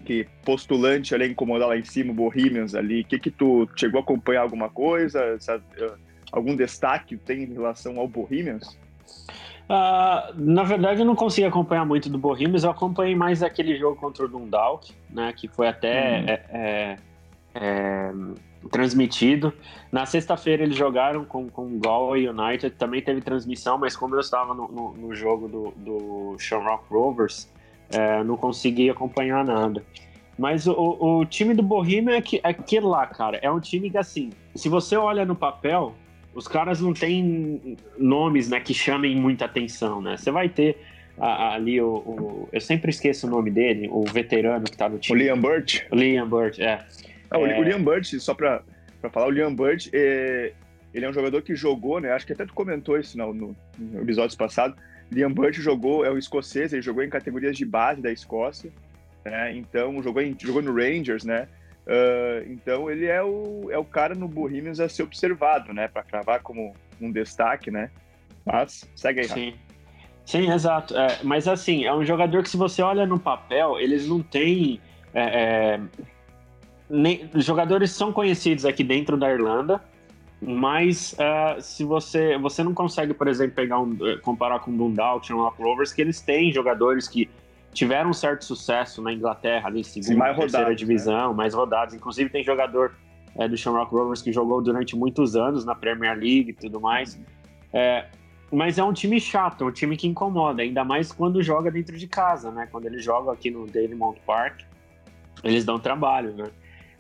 que 0.06 0.28
postulante 0.46 1.14
ali 1.14 1.28
incomodar 1.28 1.68
lá 1.68 1.78
em 1.78 1.84
cima, 1.84 2.12
o 2.12 2.16
Bohemians 2.16 2.76
ali, 2.76 3.02
o 3.02 3.06
que 3.06 3.20
que 3.20 3.32
tu 3.32 3.68
chegou 3.76 4.00
a 4.00 4.04
acompanhar 4.04 4.42
alguma 4.42 4.70
coisa, 4.70 5.38
sabe, 5.40 5.64
eh, 5.78 5.94
algum 6.32 6.56
destaque 6.56 7.18
tem 7.18 7.44
em 7.44 7.54
relação 7.54 8.00
ao 8.00 8.08
Bohemians? 8.08 8.78
Uh, 9.66 10.32
na 10.36 10.64
verdade, 10.64 11.02
eu 11.02 11.06
não 11.06 11.16
consegui 11.16 11.48
acompanhar 11.48 11.86
muito 11.86 12.08
do 12.08 12.18
Bohemians, 12.20 12.64
eu 12.64 12.70
acompanhei 12.70 13.16
mais 13.16 13.42
aquele 13.42 13.76
jogo 13.78 13.96
contra 13.96 14.26
o 14.26 14.28
Dundalk, 14.28 14.94
né, 15.10 15.34
que 15.36 15.48
foi 15.48 15.68
até 15.68 16.20
uhum. 16.20 16.26
é, 16.28 16.44
é, 16.54 16.98
é, 17.56 18.12
transmitido. 18.70 19.52
Na 19.92 20.06
sexta-feira 20.06 20.64
eles 20.64 20.78
jogaram 20.78 21.26
com, 21.26 21.50
com 21.50 21.66
o 21.66 21.80
Galway 21.80 22.30
United, 22.30 22.76
também 22.76 23.02
teve 23.02 23.22
transmissão, 23.22 23.78
mas 23.78 23.96
como 23.96 24.16
eu 24.16 24.20
estava 24.20 24.54
no, 24.54 24.68
no, 24.68 24.94
no 24.94 25.16
jogo 25.16 25.48
do, 25.48 25.74
do 25.78 26.36
Shamrock 26.38 26.84
Rovers, 26.90 27.50
é, 27.90 28.24
não 28.24 28.38
consegui 28.38 28.90
acompanhar 28.90 29.44
nada. 29.44 29.84
Mas 30.38 30.68
o, 30.68 30.74
o 30.74 31.26
time 31.26 31.54
do 31.54 31.64
Bohemian 31.64 32.16
é, 32.16 32.22
que, 32.22 32.38
é 32.38 32.50
aquele 32.50 32.86
lá, 32.86 33.08
cara. 33.08 33.40
É 33.42 33.50
um 33.50 33.60
time 33.60 33.90
que, 33.90 33.98
assim, 33.98 34.32
se 34.54 34.68
você 34.68 34.98
olha 34.98 35.26
no 35.26 35.36
papel, 35.36 35.96
os 36.34 36.48
caras 36.48 36.82
não 36.82 36.94
têm 36.94 37.78
nomes 37.98 38.50
né, 38.50 38.60
que 38.60 38.74
chamem 38.74 39.16
muita 39.16 39.46
atenção, 39.46 40.02
né? 40.02 40.18
Você 40.18 40.32
vai 40.32 40.50
ter 40.50 40.78
ali 41.18 41.80
o, 41.80 41.88
o, 41.88 42.50
Eu 42.52 42.60
sempre 42.60 42.90
esqueço 42.90 43.26
o 43.26 43.30
nome 43.30 43.50
dele, 43.50 43.88
o 43.90 44.04
veterano 44.04 44.66
que 44.66 44.76
tá 44.76 44.90
no 44.90 45.00
time. 45.00 45.18
O 45.18 45.24
Liam 45.24 45.40
Burt? 45.40 45.84
O 45.90 45.96
Liam 45.96 46.28
Burt, 46.28 46.60
é. 46.60 46.86
Ah, 47.32 47.40
é... 47.40 47.60
O 47.60 47.64
Liam 47.64 47.82
Burt, 47.82 48.06
só 48.20 48.34
pra, 48.34 48.62
pra 49.00 49.10
falar, 49.10 49.28
o 49.28 49.32
Liam 49.32 49.56
Burt, 49.56 49.88
é, 49.94 50.52
ele 50.94 51.06
é 51.06 51.10
um 51.10 51.14
jogador 51.14 51.42
que 51.42 51.56
jogou, 51.56 52.02
né? 52.02 52.12
Acho 52.12 52.28
que 52.28 52.34
até 52.34 52.46
tu 52.46 52.54
comentou 52.54 53.00
isso 53.00 53.18
no, 53.18 53.34
no, 53.34 53.56
no 53.78 54.02
episódio 54.02 54.38
passado 54.38 54.76
Liam 55.12 55.32
Burt 55.32 55.56
jogou, 55.56 56.06
é 56.06 56.10
o 56.10 56.18
escocês, 56.18 56.74
ele 56.74 56.82
jogou 56.82 57.04
em 57.04 57.10
categorias 57.10 57.56
de 57.58 57.66
base 57.66 58.02
da 58.02 58.12
Escócia, 58.12 58.72
né? 59.24 59.56
Então, 59.56 60.02
jogou, 60.02 60.22
em, 60.22 60.36
jogou 60.40 60.62
no 60.62 60.74
Rangers, 60.74 61.24
né? 61.24 61.48
Uh, 61.86 62.52
então, 62.52 62.90
ele 62.90 63.06
é 63.06 63.22
o, 63.22 63.70
é 63.70 63.78
o 63.78 63.86
cara 63.86 64.16
no 64.16 64.28
Bohemians 64.28 64.80
a 64.80 64.90
ser 64.90 65.04
observado, 65.04 65.74
né? 65.74 65.88
Para 65.88 66.04
cravar 66.04 66.42
como 66.42 66.76
um 67.00 67.12
destaque, 67.12 67.70
né? 67.70 67.92
Mas, 68.46 68.90
segue 68.96 69.22
aí, 69.22 69.28
Sim. 69.28 69.54
Sim, 70.26 70.52
exato. 70.52 70.98
É, 70.98 71.20
mas, 71.24 71.48
assim, 71.48 71.86
é 71.86 71.94
um 71.94 72.04
jogador 72.04 72.42
que, 72.42 72.50
se 72.50 72.58
você 72.58 72.82
olha 72.82 73.06
no 73.06 73.20
papel, 73.20 73.80
eles 73.80 74.08
não 74.08 74.22
têm... 74.24 74.82
É, 75.14 75.22
é, 75.22 75.80
nem, 76.90 77.30
jogadores 77.36 77.92
são 77.92 78.12
conhecidos 78.12 78.66
aqui 78.66 78.84
dentro 78.84 79.18
da 79.18 79.32
Irlanda, 79.32 79.82
mas 80.42 81.14
uh, 81.14 81.62
se 81.62 81.84
você 81.84 82.38
você 82.38 82.64
não 82.64 82.74
consegue, 82.74 83.14
por 83.14 83.28
exemplo, 83.28 83.56
pegar 83.56 83.80
um, 83.80 83.98
comparar 84.22 84.60
com 84.60 84.72
o 84.72 84.78
Dundalk, 84.78 85.26
Shamrock 85.26 85.62
Rovers, 85.62 85.94
que 85.94 86.02
eles 86.02 86.22
têm 86.22 86.52
jogadores 86.52 87.08
que 87.08 87.30
tiveram 87.74 88.10
um 88.10 88.14
certo 88.14 88.46
sucesso 88.46 89.02
na 89.02 89.12
Inglaterra, 89.12 89.68
ali, 89.68 89.84
segunda, 89.84 90.14
Sim, 90.14 90.18
mais 90.18 90.38
terceira 90.38 90.66
rodados, 90.66 90.82
né? 90.82 90.88
divisão, 90.88 91.30
né? 91.30 91.36
mais 91.36 91.54
rodados. 91.54 91.94
Inclusive 91.94 92.30
tem 92.30 92.44
jogador 92.44 92.96
é, 93.38 93.48
do 93.48 93.58
Shamrock 93.58 93.94
Rovers 93.94 94.22
que 94.22 94.32
jogou 94.32 94.62
durante 94.62 94.96
muitos 94.96 95.36
anos 95.36 95.66
na 95.66 95.76
Premier 95.76 96.18
League 96.18 96.52
e 96.52 96.54
tudo 96.54 96.80
mais. 96.80 97.20
É, 97.74 98.06
mas 98.52 98.78
é 98.78 98.84
um 98.84 98.94
time 98.94 99.20
chato, 99.20 99.64
é 99.64 99.68
um 99.68 99.72
time 99.72 99.98
que 99.98 100.08
incomoda, 100.08 100.62
ainda 100.62 100.84
mais 100.86 101.12
quando 101.12 101.44
joga 101.44 101.70
dentro 101.70 101.98
de 101.98 102.08
casa, 102.08 102.52
né? 102.52 102.68
Quando 102.72 102.86
eles 102.86 103.04
jogam 103.04 103.32
aqui 103.34 103.52
no 103.52 103.68
Daily 103.68 103.96
Mount 103.96 104.18
Park, 104.26 104.62
eles 105.44 105.66
dão 105.66 105.78
trabalho, 105.78 106.34
né? 106.34 106.46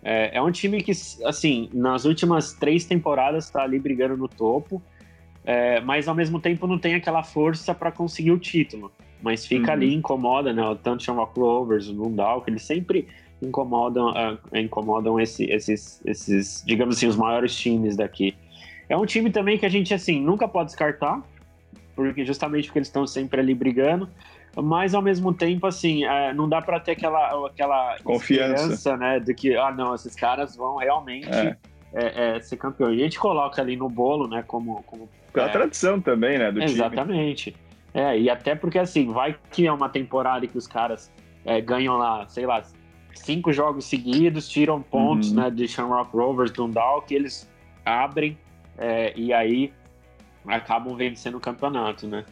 É, 0.07 0.37
é 0.37 0.41
um 0.41 0.51
time 0.51 0.83
que, 0.83 0.91
assim, 1.25 1.67
nas 1.73 2.05
últimas 2.05 2.53
três 2.53 2.85
temporadas 2.85 3.45
está 3.45 3.63
ali 3.63 3.79
brigando 3.79 4.15
no 4.15 4.27
topo, 4.27 4.79
é, 5.43 5.81
mas 5.81 6.07
ao 6.07 6.13
mesmo 6.13 6.39
tempo 6.39 6.67
não 6.67 6.77
tem 6.77 6.93
aquela 6.93 7.23
força 7.23 7.73
para 7.73 7.91
conseguir 7.91 8.31
o 8.31 8.37
título. 8.37 8.91
Mas 9.19 9.47
fica 9.47 9.69
uhum. 9.69 9.73
ali, 9.73 9.95
incomoda, 9.95 10.53
né? 10.53 10.61
Tanto 10.83 11.01
chama 11.01 11.25
Clovers, 11.25 11.89
o 11.89 11.93
Dundalk, 11.93 12.47
eles 12.47 12.61
sempre 12.61 13.07
incomodam, 13.41 14.11
uh, 14.11 14.57
incomodam 14.57 15.19
esse, 15.19 15.45
esses, 15.45 15.99
esses, 16.05 16.63
digamos 16.65 16.97
assim, 16.97 17.07
os 17.07 17.15
maiores 17.15 17.55
times 17.55 17.95
daqui. 17.95 18.35
É 18.87 18.95
um 18.95 19.05
time 19.07 19.31
também 19.31 19.57
que 19.57 19.65
a 19.65 19.69
gente, 19.69 19.91
assim, 19.91 20.21
nunca 20.21 20.47
pode 20.47 20.67
descartar, 20.67 21.23
porque 21.95 22.23
justamente 22.23 22.65
porque 22.65 22.77
eles 22.77 22.89
estão 22.89 23.07
sempre 23.07 23.39
ali 23.39 23.55
brigando 23.55 24.07
mas 24.61 24.93
ao 24.93 25.01
mesmo 25.01 25.33
tempo, 25.33 25.67
assim, 25.67 26.05
é, 26.05 26.33
não 26.33 26.47
dá 26.47 26.61
para 26.61 26.79
ter 26.79 26.91
aquela, 26.91 27.47
aquela 27.47 27.97
confiança, 28.03 28.95
né, 28.95 29.19
de 29.19 29.33
que, 29.33 29.55
ah, 29.55 29.71
não, 29.71 29.93
esses 29.93 30.15
caras 30.15 30.55
vão 30.55 30.77
realmente 30.77 31.29
é. 31.29 31.57
É, 31.93 32.35
é 32.37 32.39
ser 32.39 32.57
campeão. 32.57 32.93
E 32.93 33.01
a 33.01 33.03
gente 33.03 33.19
coloca 33.19 33.61
ali 33.61 33.75
no 33.75 33.89
bolo, 33.89 34.27
né, 34.27 34.43
como... 34.47 34.81
como 34.83 35.09
Pela 35.33 35.47
é, 35.47 35.51
tradição 35.51 35.99
também, 35.99 36.37
né, 36.37 36.51
do 36.51 36.61
exatamente. 36.63 37.51
time. 37.51 37.65
É, 37.93 38.17
e 38.17 38.29
até 38.29 38.55
porque, 38.55 38.79
assim, 38.79 39.11
vai 39.11 39.35
que 39.51 39.67
é 39.67 39.71
uma 39.71 39.89
temporada 39.89 40.45
que 40.47 40.57
os 40.57 40.67
caras 40.67 41.11
é, 41.45 41.59
ganham 41.61 41.97
lá, 41.97 42.27
sei 42.27 42.45
lá, 42.45 42.63
cinco 43.13 43.51
jogos 43.51 43.85
seguidos, 43.85 44.47
tiram 44.49 44.81
pontos, 44.81 45.31
uhum. 45.31 45.43
né, 45.43 45.49
de 45.49 45.67
Shamrock 45.67 46.15
Rovers, 46.15 46.51
Dundalk, 46.51 47.07
que 47.07 47.15
eles 47.15 47.49
abrem 47.85 48.37
e 49.15 49.31
aí 49.31 49.71
acabam 50.47 50.95
vencendo 50.95 51.37
o 51.37 51.39
campeonato, 51.39 52.07
né? 52.07 52.25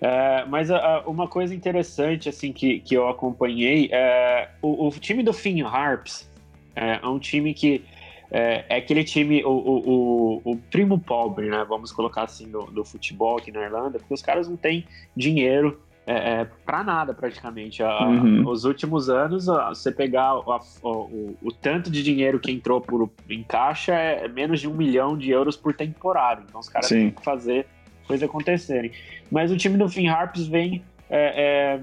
É, 0.00 0.44
mas 0.46 0.70
uh, 0.70 0.76
uma 1.06 1.28
coisa 1.28 1.54
interessante 1.54 2.28
assim 2.28 2.52
que, 2.52 2.80
que 2.80 2.94
eu 2.94 3.06
acompanhei 3.06 3.90
é 3.92 4.48
o, 4.62 4.86
o 4.88 4.90
time 4.92 5.22
do 5.22 5.32
Finn 5.32 5.62
Harps 5.62 6.30
é, 6.74 7.00
é 7.02 7.06
um 7.06 7.18
time 7.18 7.52
que 7.52 7.84
é, 8.30 8.64
é, 8.68 8.76
aquele 8.76 9.02
time, 9.02 9.44
o, 9.44 9.50
o, 9.50 10.42
o, 10.44 10.56
primo 10.70 10.98
pobre, 10.98 11.48
né? 11.48 11.66
Vamos 11.68 11.90
colocar 11.90 12.22
assim, 12.22 12.48
do, 12.48 12.62
do, 12.66 12.84
futebol 12.84 13.36
aqui 13.36 13.50
na 13.50 13.62
Irlanda, 13.62 13.98
porque 13.98 14.14
os 14.14 14.22
caras 14.22 14.48
não 14.48 14.56
têm 14.56 14.86
dinheiro 15.16 15.80
é, 16.06 16.40
é 16.40 16.48
para 16.64 16.84
nada 16.84 17.12
praticamente. 17.12 17.82
Uhum. 17.82 18.48
Os 18.48 18.64
últimos 18.64 19.10
anos, 19.10 19.46
você 19.46 19.90
pegar 19.90 20.36
o, 20.36 21.36
o, 21.42 21.52
tanto 21.52 21.90
de 21.90 22.04
dinheiro 22.04 22.38
que 22.38 22.52
entrou 22.52 22.80
por, 22.80 23.10
em 23.28 23.42
caixa 23.42 23.94
é 23.94 24.28
menos 24.28 24.60
de 24.60 24.68
um 24.68 24.74
milhão 24.74 25.18
de 25.18 25.30
euros 25.30 25.56
por 25.56 25.74
temporada. 25.74 26.44
Então 26.48 26.60
os 26.60 26.68
caras 26.68 26.88
Sim. 26.88 26.96
têm 26.96 27.10
que 27.10 27.24
fazer 27.24 27.66
coisas 28.10 28.28
acontecerem. 28.28 28.90
Mas 29.30 29.50
o 29.50 29.56
time 29.56 29.78
do 29.78 29.88
Finn 29.88 30.08
Harps 30.08 30.46
vem 30.46 30.82
é, 31.08 31.78
é, 31.78 31.80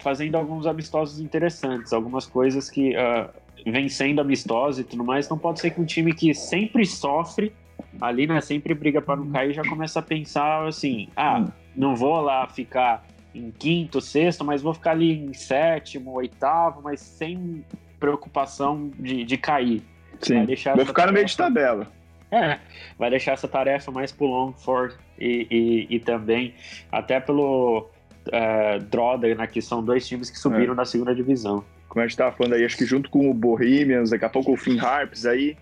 fazendo 0.00 0.36
alguns 0.36 0.66
amistosos 0.66 1.20
interessantes, 1.20 1.92
algumas 1.92 2.26
coisas 2.26 2.70
que 2.70 2.94
uh, 2.96 3.28
vem 3.66 3.88
sendo 3.88 4.20
amistosos 4.20 4.80
e 4.80 4.84
tudo 4.84 5.04
mais. 5.04 5.28
Não 5.28 5.38
pode 5.38 5.60
ser 5.60 5.70
que 5.70 5.80
um 5.80 5.84
time 5.84 6.14
que 6.14 6.32
sempre 6.34 6.84
sofre 6.86 7.52
ali, 8.00 8.26
né, 8.26 8.40
sempre 8.40 8.74
briga 8.74 9.00
para 9.00 9.16
não 9.16 9.30
cair, 9.30 9.52
já 9.52 9.62
começa 9.62 9.98
a 9.98 10.02
pensar 10.02 10.66
assim: 10.66 11.08
ah, 11.16 11.44
não 11.74 11.96
vou 11.96 12.20
lá 12.20 12.46
ficar 12.46 13.04
em 13.34 13.50
quinto, 13.50 14.00
sexto, 14.00 14.44
mas 14.44 14.62
vou 14.62 14.72
ficar 14.72 14.92
ali 14.92 15.12
em 15.12 15.32
sétimo, 15.32 16.12
oitavo, 16.12 16.80
mas 16.82 17.00
sem 17.00 17.64
preocupação 17.98 18.90
de, 18.98 19.24
de 19.24 19.36
cair. 19.36 19.82
Sim, 20.20 20.46
vou 20.76 20.86
ficar 20.86 21.06
no 21.06 21.12
meio 21.12 21.26
de 21.26 21.36
tabela. 21.36 21.88
É, 22.30 22.58
vai 22.98 23.10
deixar 23.10 23.32
essa 23.32 23.46
tarefa 23.46 23.90
mais 23.90 24.10
pro 24.10 24.26
Longford 24.26 24.96
e, 25.18 25.46
e, 25.50 25.96
e 25.96 26.00
também 26.00 26.54
até 26.90 27.20
pelo 27.20 27.88
é, 28.32 28.78
Droda, 28.78 29.32
né, 29.34 29.46
que 29.46 29.60
são 29.60 29.84
dois 29.84 30.06
times 30.06 30.30
que 30.30 30.38
subiram 30.38 30.72
é. 30.72 30.76
da 30.76 30.84
segunda 30.84 31.14
divisão. 31.14 31.64
Como 31.88 32.02
a 32.02 32.06
gente 32.06 32.12
estava 32.12 32.34
falando 32.34 32.54
aí, 32.54 32.64
acho 32.64 32.76
que 32.76 32.84
junto 32.84 33.08
com 33.10 33.30
o 33.30 33.34
Bohemians, 33.34 34.10
daqui 34.10 34.24
a 34.24 34.28
pouco 34.28 34.52
o 34.52 34.56
Finn 34.56 34.78
Harps 34.78 35.26
aí, 35.26 35.56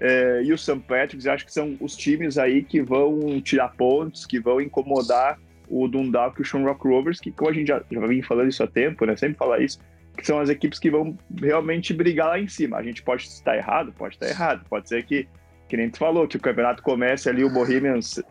é, 0.00 0.42
e 0.44 0.52
o 0.52 0.58
St. 0.58 0.78
Patrick's, 0.86 1.26
acho 1.26 1.44
que 1.44 1.52
são 1.52 1.76
os 1.80 1.96
times 1.96 2.38
aí 2.38 2.62
que 2.62 2.80
vão 2.82 3.40
tirar 3.40 3.68
pontos, 3.68 4.26
que 4.26 4.38
vão 4.38 4.60
incomodar 4.60 5.38
o 5.68 5.88
Dundalk 5.88 6.38
e 6.38 6.42
o 6.42 6.44
Shamrock 6.44 6.86
Rovers, 6.86 7.20
que 7.20 7.30
como 7.30 7.50
a 7.50 7.52
gente 7.52 7.68
já, 7.68 7.82
já 7.90 8.06
vem 8.06 8.22
falando 8.22 8.48
isso 8.48 8.62
há 8.62 8.66
tempo, 8.66 9.04
né, 9.04 9.16
sempre 9.16 9.36
falar 9.36 9.60
isso, 9.60 9.78
que 10.16 10.26
são 10.26 10.38
as 10.38 10.48
equipes 10.48 10.78
que 10.78 10.90
vão 10.90 11.16
realmente 11.40 11.92
brigar 11.94 12.28
lá 12.28 12.40
em 12.40 12.48
cima. 12.48 12.76
A 12.76 12.82
gente 12.82 13.02
pode 13.02 13.22
estar 13.24 13.56
errado, 13.56 13.92
pode 13.92 14.14
estar 14.14 14.28
errado, 14.28 14.64
pode 14.68 14.88
ser 14.88 15.04
que 15.04 15.28
que 15.68 15.76
nem 15.76 15.90
tu 15.90 15.98
falou, 15.98 16.26
que 16.26 16.36
o 16.36 16.40
campeonato 16.40 16.82
comece 16.82 17.28
ali, 17.28 17.44
o 17.44 17.50
Bohemians, 17.50 18.22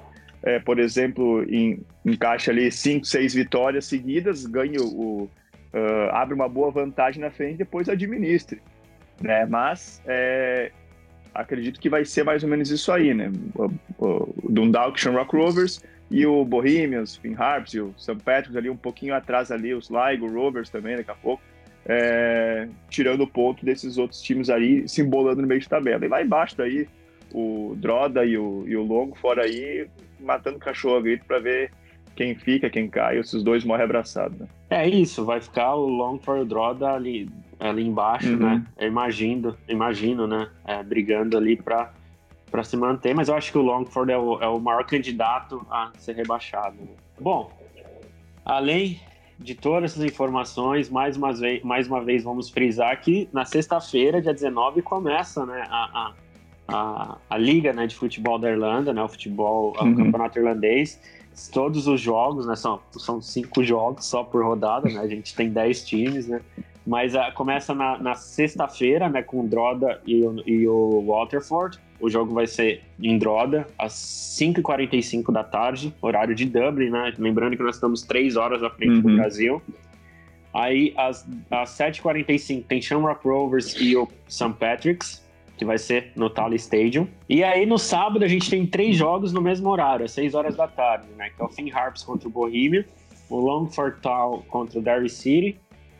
é, 0.43 0.59
por 0.59 0.79
exemplo, 0.79 1.43
em, 1.49 1.79
encaixa 2.05 2.51
ali 2.51 2.71
cinco, 2.71 3.05
seis 3.05 3.33
vitórias 3.33 3.85
seguidas, 3.85 4.45
ganha 4.45 4.81
o. 4.81 5.29
Uh, 5.73 6.09
abre 6.11 6.33
uma 6.33 6.47
boa 6.47 6.71
vantagem 6.71 7.21
na 7.21 7.29
frente 7.29 7.57
depois 7.57 7.89
administre. 7.89 8.61
Né? 9.21 9.45
Mas 9.45 10.01
é, 10.05 10.71
acredito 11.33 11.79
que 11.79 11.89
vai 11.89 12.05
ser 12.05 12.23
mais 12.23 12.43
ou 12.43 12.49
menos 12.49 12.71
isso 12.71 12.91
aí, 12.91 13.13
né? 13.13 13.31
O, 13.55 13.65
o, 13.97 14.35
o 14.43 14.51
Dundalk 14.51 14.99
Shamrock 14.99 15.35
Rovers 15.35 15.83
e 16.09 16.25
o 16.25 16.43
Bohemians, 16.45 17.17
Finn 17.17 17.35
Harps 17.37 17.73
e 17.73 17.81
o 17.81 17.93
St. 17.97 18.15
Patrick's 18.23 18.55
ali 18.55 18.69
um 18.69 18.77
pouquinho 18.77 19.13
atrás 19.13 19.51
ali, 19.51 19.73
os 19.73 19.89
Sligo 19.89 20.27
Rovers 20.27 20.69
também 20.69 20.95
daqui 20.95 21.11
a 21.11 21.15
pouco, 21.15 21.43
é, 21.85 22.67
tirando 22.89 23.21
o 23.21 23.27
ponto 23.27 23.65
desses 23.65 23.97
outros 23.97 24.21
times 24.21 24.49
ali, 24.49 24.87
se 24.87 25.01
embolando 25.01 25.41
no 25.41 25.47
meio 25.47 25.59
de 25.59 25.69
tabela. 25.69 26.05
E 26.05 26.07
lá 26.07 26.21
embaixo 26.21 26.55
daí, 26.57 26.87
o 27.33 27.75
Droda 27.77 28.25
e 28.25 28.37
o, 28.37 28.63
e 28.67 28.75
o 28.75 28.83
Longo 28.83 29.17
fora 29.17 29.43
aí, 29.43 29.87
matando 30.19 30.59
cachorro 30.59 30.97
a 30.97 31.01
grito 31.01 31.25
para 31.25 31.39
ver 31.39 31.71
quem 32.15 32.35
fica, 32.35 32.69
quem 32.69 32.89
cai, 32.89 33.19
esses 33.19 33.43
dois 33.43 33.63
morrem 33.63 33.83
abraçados. 33.83 34.37
Né? 34.39 34.47
É 34.69 34.89
isso, 34.89 35.23
vai 35.23 35.39
ficar 35.39 35.75
o 35.75 35.87
Longford 35.87 36.41
e 36.41 36.43
o 36.43 36.45
Droda 36.45 36.91
ali, 36.91 37.29
ali 37.59 37.85
embaixo, 37.85 38.31
uhum. 38.31 38.37
né? 38.37 38.65
Eu 38.77 38.87
imagino, 38.87 39.55
imagino, 39.67 40.25
né? 40.25 40.49
É, 40.65 40.81
brigando 40.83 41.37
ali 41.37 41.55
para 41.55 41.93
para 42.49 42.63
se 42.63 42.77
manter, 42.77 43.13
mas 43.13 43.27
eu 43.27 43.35
acho 43.35 43.51
que 43.51 43.57
o 43.57 43.61
Longford 43.61 44.09
é 44.09 44.17
o, 44.17 44.41
é 44.41 44.47
o 44.47 44.57
maior 44.57 44.85
candidato 44.85 45.67
a 45.69 45.91
ser 45.97 46.15
rebaixado. 46.15 46.77
Né? 46.77 46.87
Bom, 47.19 47.51
além 48.45 49.01
de 49.37 49.53
todas 49.53 49.91
essas 49.91 50.03
informações, 50.03 50.89
mais 50.89 51.15
uma 51.17 51.33
vez, 51.33 51.61
mais 51.63 51.87
uma 51.87 52.01
vez 52.01 52.23
vamos 52.23 52.49
frisar 52.49 52.99
que 53.01 53.29
na 53.31 53.45
sexta-feira, 53.45 54.21
dia 54.21 54.33
19, 54.33 54.81
começa 54.81 55.45
né, 55.45 55.67
a, 55.69 56.07
a 56.07 56.13
a, 56.67 57.17
a 57.29 57.37
liga 57.37 57.71
né, 57.71 57.87
de 57.87 57.95
futebol 57.95 58.37
da 58.37 58.49
Irlanda, 58.51 58.93
né, 58.93 59.01
o 59.01 59.07
futebol, 59.07 59.75
uhum. 59.79 59.93
o 59.93 59.95
campeonato 59.95 60.37
irlandês. 60.37 60.99
Todos 61.53 61.87
os 61.87 62.01
jogos, 62.01 62.47
né, 62.47 62.55
são, 62.55 62.79
são 62.91 63.21
cinco 63.21 63.63
jogos 63.63 64.05
só 64.05 64.23
por 64.23 64.43
rodada, 64.43 64.89
né, 64.89 64.99
a 64.99 65.07
gente 65.07 65.35
tem 65.35 65.49
dez 65.49 65.85
times, 65.85 66.27
né, 66.27 66.41
mas 66.85 67.15
uh, 67.15 67.31
começa 67.35 67.73
na, 67.73 67.97
na 67.97 68.15
sexta-feira, 68.15 69.07
né, 69.09 69.21
com 69.21 69.41
o 69.41 69.47
Droda 69.47 70.01
e 70.05 70.23
o, 70.23 70.43
e 70.45 70.67
o 70.67 71.05
Waterford. 71.05 71.79
O 71.99 72.09
jogo 72.09 72.33
vai 72.33 72.45
ser 72.45 72.83
em 73.01 73.17
Droda, 73.17 73.67
às 73.77 73.93
5h45 74.39 75.31
da 75.31 75.43
tarde, 75.43 75.93
horário 75.99 76.35
de 76.35 76.45
Dublin, 76.45 76.91
né? 76.91 77.11
Lembrando 77.17 77.57
que 77.57 77.63
nós 77.63 77.75
estamos 77.75 78.03
três 78.03 78.35
horas 78.35 78.61
à 78.61 78.69
frente 78.69 78.97
uhum. 78.97 79.01
do 79.01 79.15
Brasil. 79.15 79.61
Aí, 80.53 80.93
às, 80.95 81.27
às 81.49 81.71
7h45, 81.71 82.65
tem 82.67 82.79
Shamrock 82.79 83.27
Rovers 83.27 83.75
e 83.81 83.97
o 83.97 84.07
St. 84.27 84.53
Patrick's 84.59 85.26
que 85.57 85.65
vai 85.65 85.77
ser 85.77 86.11
no 86.15 86.29
Tally 86.29 86.55
Stadium. 86.55 87.07
E 87.27 87.43
aí 87.43 87.65
no 87.65 87.77
sábado 87.77 88.23
a 88.23 88.27
gente 88.27 88.49
tem 88.49 88.65
três 88.65 88.95
jogos 88.95 89.33
no 89.33 89.41
mesmo 89.41 89.69
horário, 89.69 90.05
às 90.05 90.11
6 90.11 90.35
horas 90.35 90.55
da 90.55 90.67
tarde, 90.67 91.07
né? 91.17 91.29
Que 91.35 91.41
é 91.41 91.45
o 91.45 91.49
Finn 91.49 91.71
Harps 91.73 92.03
contra 92.03 92.27
o 92.27 92.31
Bohemia, 92.31 92.85
o 93.29 93.37
Longford 93.39 93.99
Town 94.01 94.43
contra 94.47 94.79
o 94.79 94.81
Derry 94.81 95.09
City 95.09 95.57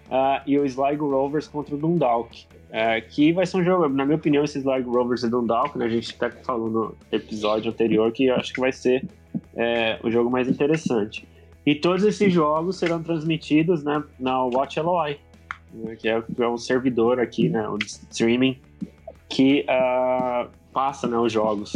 uh, 0.08 0.42
e 0.46 0.58
o 0.58 0.66
Sligo 0.66 1.10
Rovers 1.10 1.48
contra 1.48 1.76
o 1.76 1.78
Dundalk. 1.78 2.46
Uh, 2.68 3.10
que 3.10 3.32
vai 3.32 3.46
ser 3.46 3.58
um 3.58 3.64
jogo, 3.64 3.88
na 3.88 4.06
minha 4.06 4.18
opinião, 4.18 4.44
esse 4.44 4.60
Sligo 4.60 4.92
Rovers 4.92 5.24
e 5.24 5.30
Dundalk, 5.30 5.78
né? 5.78 5.86
A 5.86 5.90
gente 5.90 6.16
até 6.20 6.30
falou 6.44 6.70
no 6.70 6.96
episódio 7.12 7.72
anterior 7.72 8.12
que 8.12 8.26
eu 8.26 8.36
acho 8.36 8.54
que 8.54 8.60
vai 8.60 8.72
ser 8.72 9.06
é, 9.56 10.00
o 10.04 10.12
jogo 10.12 10.30
mais 10.30 10.48
interessante. 10.48 11.28
E 11.66 11.76
todos 11.76 12.04
esses 12.04 12.32
jogos 12.32 12.78
serão 12.78 13.02
transmitidos 13.02 13.84
né, 13.84 14.02
na 14.20 14.44
Watch 14.46 14.80
LOI, 14.80 15.20
né, 15.74 15.96
que 15.96 16.08
é, 16.08 16.24
é 16.40 16.48
um 16.48 16.58
servidor 16.58 17.20
aqui, 17.20 17.50
né, 17.50 17.68
o 17.68 17.78
streaming, 17.78 18.58
que 19.30 19.66
uh, 19.68 20.50
passa 20.72 21.08
né, 21.08 21.18
os 21.18 21.32
jogos. 21.32 21.76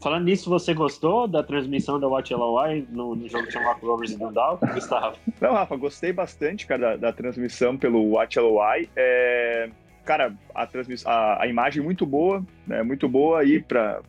Falando 0.00 0.24
nisso, 0.24 0.50
você 0.50 0.74
gostou 0.74 1.28
da 1.28 1.44
transmissão 1.44 2.00
da 2.00 2.08
Watch 2.08 2.34
LOI 2.34 2.86
no, 2.90 3.14
no 3.14 3.28
jogo 3.28 3.46
de 3.46 3.52
Shamrock 3.52 3.86
Rovers 3.86 4.10
e 4.10 4.18
Dundalk, 4.18 4.66
Gustavo? 4.74 5.16
Não, 5.40 5.52
Rafa, 5.52 5.76
gostei 5.76 6.12
bastante, 6.12 6.66
cara, 6.66 6.96
da, 6.96 6.96
da 6.96 7.12
transmissão 7.12 7.76
pelo 7.76 8.02
Watch 8.10 8.36
LOI. 8.36 8.88
É, 8.96 9.70
cara, 10.04 10.34
a, 10.52 10.64
a, 11.06 11.42
a, 11.42 11.46
imagem 11.46 11.82
muito 11.82 12.04
boa, 12.04 12.44
né? 12.66 12.82
Muito 12.82 13.08
boa 13.08 13.40
aí 13.40 13.62
para 13.62 14.02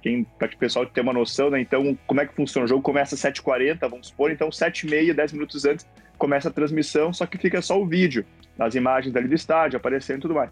quem, 0.00 0.24
para 0.38 0.48
que 0.48 0.56
o 0.56 0.58
pessoal 0.58 0.86
tenha 0.86 1.02
uma 1.02 1.12
noção, 1.12 1.50
né? 1.50 1.60
Então, 1.60 1.96
como 2.06 2.20
é 2.22 2.26
que 2.26 2.34
funciona? 2.34 2.64
O 2.64 2.68
jogo 2.68 2.82
começa 2.82 3.14
às 3.14 3.20
7h40, 3.20 3.78
vamos 3.90 4.08
supor, 4.08 4.30
então 4.30 4.48
7h30, 4.48 5.12
10 5.12 5.32
minutos 5.34 5.66
antes, 5.66 5.86
começa 6.16 6.48
a 6.48 6.52
transmissão, 6.52 7.12
só 7.12 7.26
que 7.26 7.36
fica 7.36 7.60
só 7.60 7.78
o 7.78 7.86
vídeo, 7.86 8.24
as 8.58 8.74
imagens 8.74 9.14
ali 9.14 9.28
do 9.28 9.34
estádio, 9.34 9.76
aparecendo 9.76 10.18
e 10.18 10.22
tudo 10.22 10.34
mais. 10.34 10.50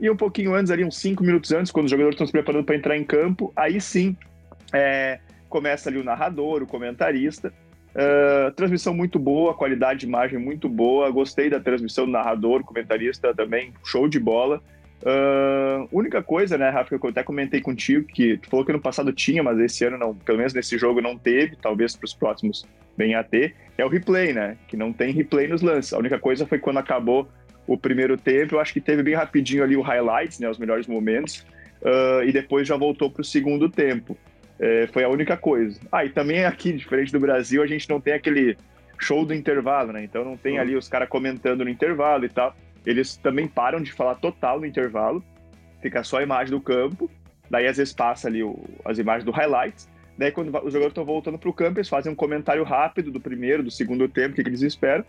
E 0.00 0.08
um 0.08 0.16
pouquinho 0.16 0.54
antes, 0.54 0.70
ali, 0.70 0.84
uns 0.84 0.96
5 0.98 1.22
minutos 1.24 1.50
antes, 1.52 1.72
quando 1.72 1.86
os 1.86 1.90
jogadores 1.90 2.14
estão 2.14 2.26
se 2.26 2.32
preparando 2.32 2.64
para 2.64 2.76
entrar 2.76 2.96
em 2.96 3.04
campo, 3.04 3.52
aí 3.56 3.80
sim 3.80 4.16
é, 4.72 5.18
começa 5.48 5.88
ali 5.88 5.98
o 5.98 6.04
narrador, 6.04 6.62
o 6.62 6.66
comentarista. 6.66 7.52
Uh, 7.88 8.52
transmissão 8.52 8.94
muito 8.94 9.18
boa, 9.18 9.54
qualidade 9.54 10.00
de 10.00 10.06
imagem 10.06 10.38
muito 10.38 10.68
boa. 10.68 11.10
Gostei 11.10 11.50
da 11.50 11.58
transmissão 11.58 12.04
do 12.04 12.12
narrador, 12.12 12.62
comentarista 12.62 13.34
também, 13.34 13.72
show 13.84 14.08
de 14.08 14.20
bola. 14.20 14.62
Uh, 15.00 15.88
única 15.90 16.22
coisa, 16.22 16.58
né, 16.58 16.68
Rafa, 16.70 16.98
que 16.98 17.04
eu 17.04 17.10
até 17.10 17.22
comentei 17.22 17.60
contigo, 17.60 18.04
que 18.06 18.36
tu 18.38 18.50
falou 18.50 18.64
que 18.64 18.72
no 18.72 18.80
passado 18.80 19.12
tinha, 19.12 19.42
mas 19.42 19.58
esse 19.58 19.84
ano 19.84 19.96
não, 19.96 20.14
pelo 20.14 20.38
menos 20.38 20.52
nesse 20.52 20.76
jogo 20.76 21.00
não 21.00 21.16
teve, 21.16 21.56
talvez 21.56 21.96
para 21.96 22.04
os 22.04 22.14
próximos 22.14 22.66
venha 22.96 23.20
a 23.20 23.24
ter, 23.24 23.54
é 23.76 23.84
o 23.84 23.88
replay, 23.88 24.32
né? 24.32 24.56
Que 24.66 24.76
não 24.76 24.92
tem 24.92 25.12
replay 25.12 25.46
nos 25.46 25.62
lances. 25.62 25.92
A 25.92 25.98
única 25.98 26.18
coisa 26.18 26.46
foi 26.46 26.58
quando 26.58 26.78
acabou 26.78 27.28
o 27.68 27.76
primeiro 27.76 28.16
tempo, 28.16 28.54
eu 28.54 28.60
acho 28.60 28.72
que 28.72 28.80
teve 28.80 29.02
bem 29.02 29.14
rapidinho 29.14 29.62
ali 29.62 29.76
o 29.76 29.82
highlights, 29.82 30.40
né, 30.40 30.48
os 30.48 30.58
melhores 30.58 30.86
momentos, 30.86 31.46
uh, 31.82 32.24
e 32.24 32.32
depois 32.32 32.66
já 32.66 32.76
voltou 32.76 33.10
para 33.10 33.20
o 33.20 33.24
segundo 33.24 33.68
tempo. 33.68 34.16
É, 34.58 34.88
foi 34.88 35.04
a 35.04 35.08
única 35.08 35.36
coisa. 35.36 35.78
Ah, 35.92 36.04
e 36.04 36.08
também 36.08 36.44
aqui, 36.44 36.72
diferente 36.72 37.12
do 37.12 37.20
Brasil, 37.20 37.62
a 37.62 37.66
gente 37.66 37.88
não 37.88 38.00
tem 38.00 38.14
aquele 38.14 38.56
show 38.98 39.24
do 39.24 39.32
intervalo, 39.32 39.92
né? 39.92 40.02
Então 40.02 40.24
não 40.24 40.36
tem 40.36 40.58
ali 40.58 40.74
os 40.74 40.88
caras 40.88 41.08
comentando 41.08 41.62
no 41.62 41.70
intervalo 41.70 42.24
e 42.24 42.28
tal. 42.28 42.56
Eles 42.84 43.16
também 43.16 43.46
param 43.46 43.80
de 43.80 43.92
falar 43.92 44.16
total 44.16 44.58
no 44.58 44.66
intervalo, 44.66 45.22
fica 45.80 46.02
só 46.02 46.18
a 46.18 46.22
imagem 46.22 46.50
do 46.50 46.60
campo, 46.60 47.08
daí 47.48 47.68
às 47.68 47.76
vezes 47.76 47.92
passa 47.92 48.26
ali 48.26 48.42
o, 48.42 48.58
as 48.84 48.98
imagens 48.98 49.24
do 49.24 49.30
highlights, 49.30 49.88
daí 50.16 50.32
quando 50.32 50.48
os 50.48 50.72
jogadores 50.72 50.88
estão 50.88 51.04
voltando 51.04 51.38
para 51.38 51.48
o 51.48 51.52
campo, 51.52 51.78
eles 51.78 51.88
fazem 51.88 52.10
um 52.10 52.16
comentário 52.16 52.64
rápido 52.64 53.12
do 53.12 53.20
primeiro, 53.20 53.62
do 53.62 53.70
segundo 53.70 54.08
tempo, 54.08 54.32
o 54.32 54.34
que, 54.34 54.42
que 54.42 54.48
eles 54.48 54.62
esperam, 54.62 55.04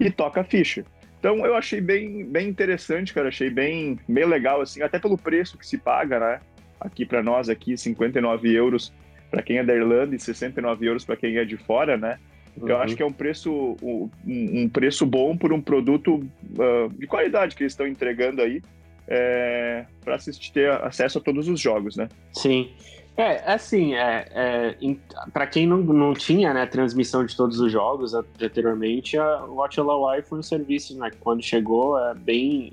e 0.00 0.10
toca 0.10 0.40
a 0.40 0.44
ficha. 0.44 0.84
Então 1.18 1.44
eu 1.44 1.54
achei 1.54 1.80
bem, 1.80 2.24
bem 2.24 2.48
interessante, 2.48 3.12
cara, 3.12 3.28
achei 3.28 3.50
bem, 3.50 3.98
bem 4.08 4.24
legal, 4.24 4.60
assim, 4.60 4.82
até 4.82 4.98
pelo 4.98 5.18
preço 5.18 5.58
que 5.58 5.66
se 5.66 5.78
paga, 5.78 6.20
né? 6.20 6.40
Aqui 6.80 7.04
para 7.04 7.22
nós, 7.22 7.48
aqui, 7.48 7.76
59 7.76 8.52
euros 8.52 8.92
para 9.30 9.42
quem 9.42 9.58
é 9.58 9.64
da 9.64 9.74
Irlanda 9.74 10.14
e 10.14 10.18
69 10.18 10.86
euros 10.86 11.04
para 11.04 11.16
quem 11.16 11.36
é 11.36 11.44
de 11.44 11.56
fora, 11.56 11.96
né? 11.96 12.18
Então, 12.56 12.68
uhum. 12.68 12.74
eu 12.74 12.80
acho 12.80 12.96
que 12.96 13.02
é 13.02 13.06
um 13.06 13.12
preço, 13.12 13.76
um, 13.82 14.10
um 14.26 14.68
preço 14.68 15.04
bom 15.04 15.36
por 15.36 15.52
um 15.52 15.60
produto 15.60 16.14
uh, 16.16 16.88
de 16.98 17.06
qualidade 17.06 17.54
que 17.54 17.62
eles 17.62 17.72
estão 17.72 17.86
entregando 17.86 18.42
aí 18.42 18.62
é, 19.06 19.86
para 20.04 20.16
assistir 20.16 20.52
ter 20.52 20.70
acesso 20.70 21.18
a 21.18 21.20
todos 21.20 21.48
os 21.48 21.60
jogos, 21.60 21.96
né? 21.96 22.08
Sim. 22.32 22.70
É, 23.18 23.52
assim, 23.52 23.94
é, 23.94 24.28
é 24.30 24.96
para 25.32 25.44
quem 25.44 25.66
não, 25.66 25.78
não 25.78 26.14
tinha 26.14 26.54
né, 26.54 26.64
transmissão 26.66 27.26
de 27.26 27.36
todos 27.36 27.58
os 27.58 27.72
jogos 27.72 28.14
anteriormente, 28.14 29.18
a 29.18 29.44
Watch 29.44 29.80
LOI 29.80 30.22
foi 30.22 30.38
um 30.38 30.42
serviço 30.42 30.96
né, 30.96 31.10
que 31.10 31.16
quando 31.16 31.42
chegou 31.42 31.98
é 31.98 32.14
bem, 32.14 32.72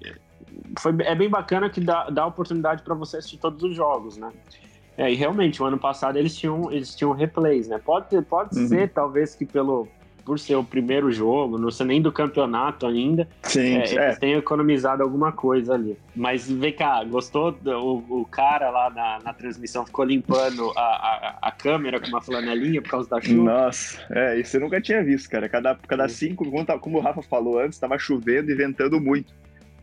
foi, 0.80 0.96
é 1.00 1.16
bem 1.16 1.28
bacana 1.28 1.68
que 1.68 1.82
dá, 1.82 2.12
dá 2.12 2.28
oportunidade 2.28 2.84
para 2.84 2.94
você 2.94 3.18
assistir 3.18 3.38
todos 3.38 3.64
os 3.64 3.76
jogos, 3.76 4.18
né? 4.18 4.32
É, 4.96 5.12
e 5.12 5.16
realmente, 5.16 5.64
o 5.64 5.66
ano 5.66 5.80
passado 5.80 6.18
eles 6.18 6.38
tinham, 6.38 6.72
eles 6.72 6.96
tinham 6.96 7.12
replays, 7.12 7.68
né? 7.68 7.80
Pode, 7.84 8.22
pode 8.22 8.58
uhum. 8.58 8.68
ser, 8.68 8.90
talvez, 8.90 9.34
que 9.34 9.48
pelo, 9.48 9.88
por 10.26 10.40
ser 10.40 10.56
o 10.56 10.64
primeiro 10.64 11.12
jogo, 11.12 11.58
não 11.58 11.70
ser 11.70 11.86
nem 11.86 12.02
do 12.02 12.12
campeonato 12.12 12.88
ainda, 12.88 13.28
Sim, 13.44 13.76
é, 13.76 13.78
eles 13.78 13.94
é. 13.94 14.16
tenham 14.16 14.40
economizado 14.40 15.04
alguma 15.04 15.32
coisa 15.32 15.76
ali. 15.76 15.98
Mas 16.16 16.50
vem 16.50 16.74
cá, 16.74 17.04
gostou? 17.04 17.56
O, 17.64 18.22
o 18.22 18.26
cara 18.26 18.72
lá 18.72 18.90
na, 18.90 19.20
na 19.24 19.34
transmissão 19.34 19.86
ficou 19.86 20.04
limpando 20.04 20.72
a, 20.76 20.82
a, 20.82 21.38
a, 21.44 21.52
câmera 21.52 22.00
com 22.00 22.08
uma 22.08 22.22
flanelinha 22.22 22.82
por 22.82 22.90
causa 22.90 23.10
da 23.10 23.22
chuva? 23.22 23.44
Nossa, 23.44 24.04
é, 24.10 24.40
isso 24.40 24.58
eu 24.58 24.62
nunca 24.62 24.82
tinha 24.82 25.04
visto, 25.04 25.30
cara. 25.30 25.48
Cada, 25.48 25.76
cada 25.76 26.08
cinco, 26.08 26.44
como 26.82 26.98
o 26.98 27.02
Rafa 27.02 27.22
falou 27.22 27.60
antes, 27.60 27.76
estava 27.76 28.00
chovendo 28.00 28.50
e 28.50 28.56
ventando 28.56 29.00
muito. 29.00 29.32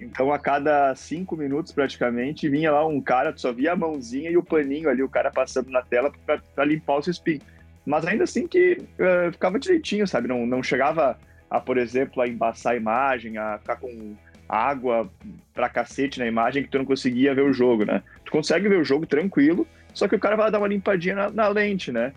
Então, 0.01 0.33
a 0.33 0.39
cada 0.39 0.93
cinco 0.97 1.37
minutos, 1.37 1.71
praticamente, 1.71 2.49
vinha 2.49 2.73
lá 2.73 2.85
um 2.85 3.01
cara, 3.01 3.33
tu 3.33 3.41
só 3.41 3.53
via 3.53 3.73
a 3.73 3.77
mãozinha 3.77 4.31
e 4.31 4.37
o 4.37 4.43
paninho 4.43 4.91
ali, 4.91 5.01
o 5.03 5.09
cara 5.09 5.31
passando 5.31 5.71
na 5.71 5.83
tela 5.83 6.13
para 6.27 6.65
limpar 6.65 6.99
os 6.99 7.07
espinhos. 7.07 7.45
Mas 7.85 8.07
ainda 8.07 8.25
assim 8.25 8.47
que 8.47 8.79
uh, 8.99 9.33
ficava 9.33 9.59
direitinho, 9.59 10.07
sabe? 10.07 10.29
Não, 10.29 10.47
não 10.47 10.63
chegava 10.63 11.19
a, 11.51 11.61
por 11.61 11.77
exemplo, 11.77 12.23
a 12.23 12.29
embaçar 12.29 12.73
a 12.73 12.77
imagem, 12.77 13.37
a 13.39 13.59
ficar 13.59 13.77
com 13.77 14.15
água 14.49 15.11
pra 15.55 15.69
cacete 15.69 16.19
na 16.19 16.27
imagem 16.27 16.63
que 16.63 16.69
tu 16.69 16.79
não 16.79 16.85
conseguia 16.85 17.35
ver 17.35 17.43
o 17.43 17.53
jogo, 17.53 17.85
né? 17.85 18.03
Tu 18.25 18.31
consegue 18.31 18.69
ver 18.69 18.79
o 18.79 18.85
jogo 18.85 19.07
tranquilo, 19.07 19.67
só 19.95 20.07
que 20.07 20.15
o 20.15 20.21
cara 20.21 20.37
vai 20.37 20.51
dar 20.51 20.59
uma 20.59 20.69
limpadinha 20.69 21.15
na, 21.15 21.31
na 21.31 21.49
lente, 21.49 21.91
né? 21.91 22.13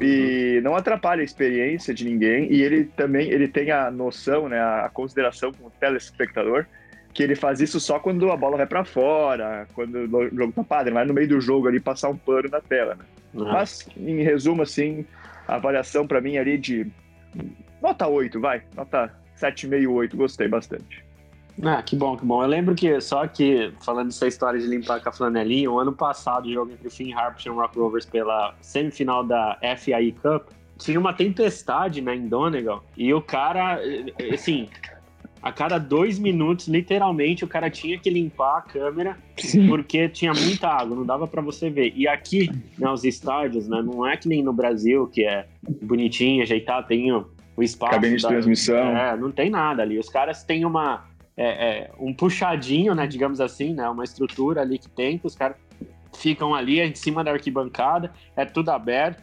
E 0.00 0.56
uhum. 0.56 0.62
não 0.64 0.76
atrapalha 0.76 1.20
a 1.20 1.24
experiência 1.24 1.94
de 1.94 2.04
ninguém 2.04 2.52
e 2.52 2.62
ele 2.62 2.84
também 2.84 3.30
ele 3.30 3.46
tem 3.46 3.70
a 3.70 3.90
noção, 3.90 4.48
né, 4.48 4.58
a 4.58 4.90
consideração 4.92 5.52
como 5.52 5.70
telespectador 5.78 6.66
que 7.12 7.22
ele 7.22 7.36
faz 7.36 7.60
isso 7.60 7.78
só 7.78 8.00
quando 8.00 8.32
a 8.32 8.36
bola 8.36 8.56
vai 8.56 8.66
para 8.66 8.84
fora, 8.84 9.68
quando 9.72 9.98
o 10.00 10.36
jogo 10.36 10.52
tá 10.52 10.64
padre, 10.64 10.92
mas 10.92 11.06
no 11.06 11.14
meio 11.14 11.28
do 11.28 11.40
jogo 11.40 11.68
ali 11.68 11.78
passar 11.78 12.08
um 12.08 12.16
pano 12.16 12.48
na 12.50 12.60
tela, 12.60 12.96
né? 12.96 13.04
Uhum. 13.34 13.52
Mas, 13.52 13.86
em 13.96 14.22
resumo, 14.22 14.62
assim, 14.62 15.04
a 15.46 15.56
avaliação 15.56 16.06
para 16.06 16.20
mim 16.20 16.36
ali 16.36 16.56
de 16.56 16.86
nota 17.82 18.06
8, 18.06 18.40
vai, 18.40 18.62
nota 18.76 19.12
7,5, 19.38 19.90
8, 19.90 20.16
gostei 20.16 20.48
bastante. 20.48 21.04
Ah, 21.62 21.82
que 21.82 21.94
bom, 21.94 22.16
que 22.16 22.24
bom. 22.24 22.42
Eu 22.42 22.48
lembro 22.48 22.74
que, 22.74 23.00
só 23.00 23.26
que, 23.28 23.72
falando 23.80 24.06
dessa 24.06 24.26
história 24.26 24.58
de 24.58 24.66
limpar 24.66 25.00
com 25.00 25.08
a 25.08 25.12
flanelinha, 25.12 25.70
o 25.70 25.78
ano 25.78 25.92
passado, 25.92 26.46
o 26.46 26.52
jogo 26.52 26.72
entre 26.72 26.88
o 26.88 26.90
Finn 26.90 27.12
Harper 27.12 27.46
e 27.46 27.50
o 27.50 27.54
Rock 27.54 27.78
Rovers 27.78 28.06
pela 28.06 28.54
semifinal 28.60 29.22
da 29.22 29.56
FAI 29.78 30.12
Cup, 30.20 30.48
tinha 30.78 30.98
uma 30.98 31.12
tempestade 31.12 32.00
né, 32.00 32.16
em 32.16 32.26
Donegal, 32.26 32.84
e 32.96 33.14
o 33.14 33.22
cara, 33.22 33.78
assim, 34.32 34.68
a 35.44 35.52
cada 35.52 35.76
dois 35.76 36.18
minutos, 36.18 36.68
literalmente, 36.68 37.44
o 37.44 37.46
cara 37.46 37.68
tinha 37.68 37.98
que 37.98 38.08
limpar 38.08 38.56
a 38.56 38.62
câmera 38.62 39.18
Sim. 39.36 39.68
porque 39.68 40.08
tinha 40.08 40.32
muita 40.32 40.68
água, 40.68 40.96
não 40.96 41.04
dava 41.04 41.26
para 41.26 41.42
você 41.42 41.68
ver. 41.68 41.92
E 41.94 42.08
aqui, 42.08 42.50
nos 42.78 43.02
né, 43.02 43.08
estádios, 43.10 43.68
né, 43.68 43.82
não 43.82 44.06
é 44.06 44.16
que 44.16 44.26
nem 44.26 44.42
no 44.42 44.54
Brasil, 44.54 45.06
que 45.06 45.22
é 45.22 45.46
bonitinho, 45.82 46.42
ajeitado, 46.42 46.88
tem 46.88 47.12
o, 47.12 47.26
o 47.58 47.62
espaço. 47.62 47.92
Cabine 47.92 48.16
de 48.16 48.22
da, 48.22 48.28
transmissão. 48.30 48.96
É, 48.96 49.14
não 49.18 49.30
tem 49.30 49.50
nada 49.50 49.82
ali. 49.82 49.98
Os 49.98 50.08
caras 50.08 50.42
têm 50.42 50.64
uma. 50.64 51.04
É, 51.36 51.44
é, 51.46 51.90
um 51.98 52.14
puxadinho, 52.14 52.94
né, 52.94 53.06
digamos 53.06 53.38
assim, 53.38 53.74
né, 53.74 53.86
uma 53.86 54.04
estrutura 54.04 54.62
ali 54.62 54.78
que 54.78 54.88
tem, 54.88 55.18
que 55.18 55.26
os 55.26 55.34
caras 55.34 55.58
ficam 56.14 56.54
ali 56.54 56.80
em 56.80 56.94
cima 56.94 57.22
da 57.22 57.32
arquibancada, 57.32 58.10
é 58.34 58.46
tudo 58.46 58.70
aberto. 58.70 59.22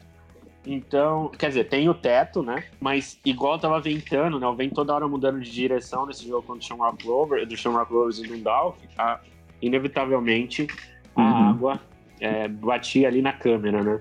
Então, 0.65 1.32
quer 1.38 1.47
dizer, 1.47 1.63
tem 1.65 1.89
o 1.89 1.93
teto, 1.93 2.43
né? 2.43 2.63
Mas 2.80 3.19
igual 3.26 3.58
tava 3.58 3.80
ventando, 3.80 4.39
né? 4.39 4.45
O 4.45 4.56
vento 4.56 4.76
toda 4.76 4.93
hora 4.93 5.08
mudando 5.08 5.39
de 5.39 5.52
direção 5.52 6.06
nesse 6.06 6.28
jogo 6.28 6.43
contra 6.43 6.62
o 6.62 6.67
Shamrock 6.67 7.08
Rovers, 7.08 7.47
do 7.47 7.58
Shamrock 7.58 7.91
Rovers 7.91 8.19
e 8.19 8.28
Dundalk, 8.28 8.78
a, 8.97 9.19
inevitavelmente 9.62 10.67
a 11.15 11.21
uhum. 11.21 11.50
água 11.50 11.82
é, 12.19 12.47
batia 12.47 13.08
ali 13.08 13.21
na 13.21 13.34
câmera, 13.34 13.84
né? 13.84 14.00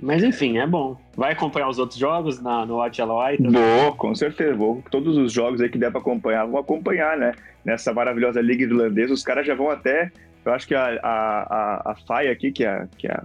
Mas 0.00 0.22
enfim, 0.22 0.58
é 0.58 0.66
bom. 0.66 0.98
Vai 1.16 1.32
acompanhar 1.32 1.68
os 1.68 1.78
outros 1.78 1.98
jogos 1.98 2.40
na, 2.40 2.66
no 2.66 2.76
Watch 2.76 3.00
LOI? 3.00 3.38
Vou, 3.38 3.94
com 3.96 4.14
certeza. 4.14 4.54
Vou. 4.54 4.82
Todos 4.90 5.16
os 5.16 5.32
jogos 5.32 5.60
aí 5.60 5.68
que 5.68 5.78
der 5.78 5.90
para 5.90 6.00
acompanhar, 6.00 6.46
vou 6.46 6.60
acompanhar, 6.60 7.16
né? 7.16 7.32
Nessa 7.64 7.92
maravilhosa 7.92 8.40
Liga 8.40 8.64
Irlandesa, 8.64 9.14
os 9.14 9.22
caras 9.22 9.46
já 9.46 9.54
vão 9.54 9.70
até. 9.70 10.10
Eu 10.44 10.52
acho 10.52 10.66
que 10.66 10.74
a, 10.74 10.98
a, 11.02 11.42
a, 11.42 11.92
a 11.92 11.94
FAI 12.06 12.28
aqui, 12.28 12.52
que 12.52 12.66
é, 12.66 12.86
que 12.98 13.06
é 13.06 13.18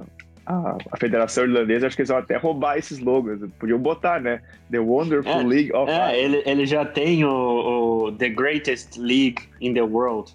a, 0.50 0.78
a, 0.92 0.98
Federação 0.98 1.44
Irlandesa, 1.44 1.86
acho 1.86 1.96
que 1.96 2.02
eles 2.02 2.10
vão 2.10 2.18
até 2.18 2.36
roubar 2.36 2.76
esses 2.76 2.98
logos. 2.98 3.40
Podiam 3.60 3.78
botar, 3.78 4.20
né? 4.20 4.42
The 4.72 4.80
Wonderful 4.80 5.32
é, 5.32 5.44
League 5.44 5.72
of 5.74 5.92
É, 5.92 6.20
ele, 6.20 6.42
ele 6.44 6.66
já 6.66 6.84
tem 6.84 7.24
o, 7.24 8.08
o, 8.08 8.12
The 8.14 8.30
Greatest 8.30 8.98
League 8.98 9.38
in 9.62 9.76
the 9.76 9.84
World. 9.84 10.34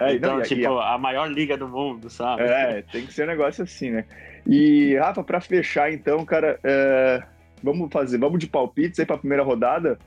É, 0.00 0.14
então, 0.14 0.36
não, 0.36 0.42
tipo, 0.42 0.78
a... 0.78 0.94
a 0.94 0.98
maior 0.98 1.26
liga 1.26 1.56
do 1.56 1.66
mundo, 1.66 2.08
sabe? 2.08 2.44
É, 2.44 2.84
tem 2.92 3.06
que 3.06 3.12
ser 3.12 3.24
um 3.24 3.26
negócio 3.26 3.64
assim, 3.64 3.90
né? 3.90 4.04
E, 4.46 4.94
Rafa, 4.96 5.24
para 5.24 5.40
fechar, 5.40 5.92
então, 5.92 6.24
cara, 6.24 6.60
é... 6.62 7.24
vamos 7.60 7.92
fazer, 7.92 8.18
vamos 8.18 8.38
de 8.38 8.46
palpites 8.46 9.00
aí 9.00 9.06
pra 9.06 9.18
primeira 9.18 9.42
rodada? 9.42 9.98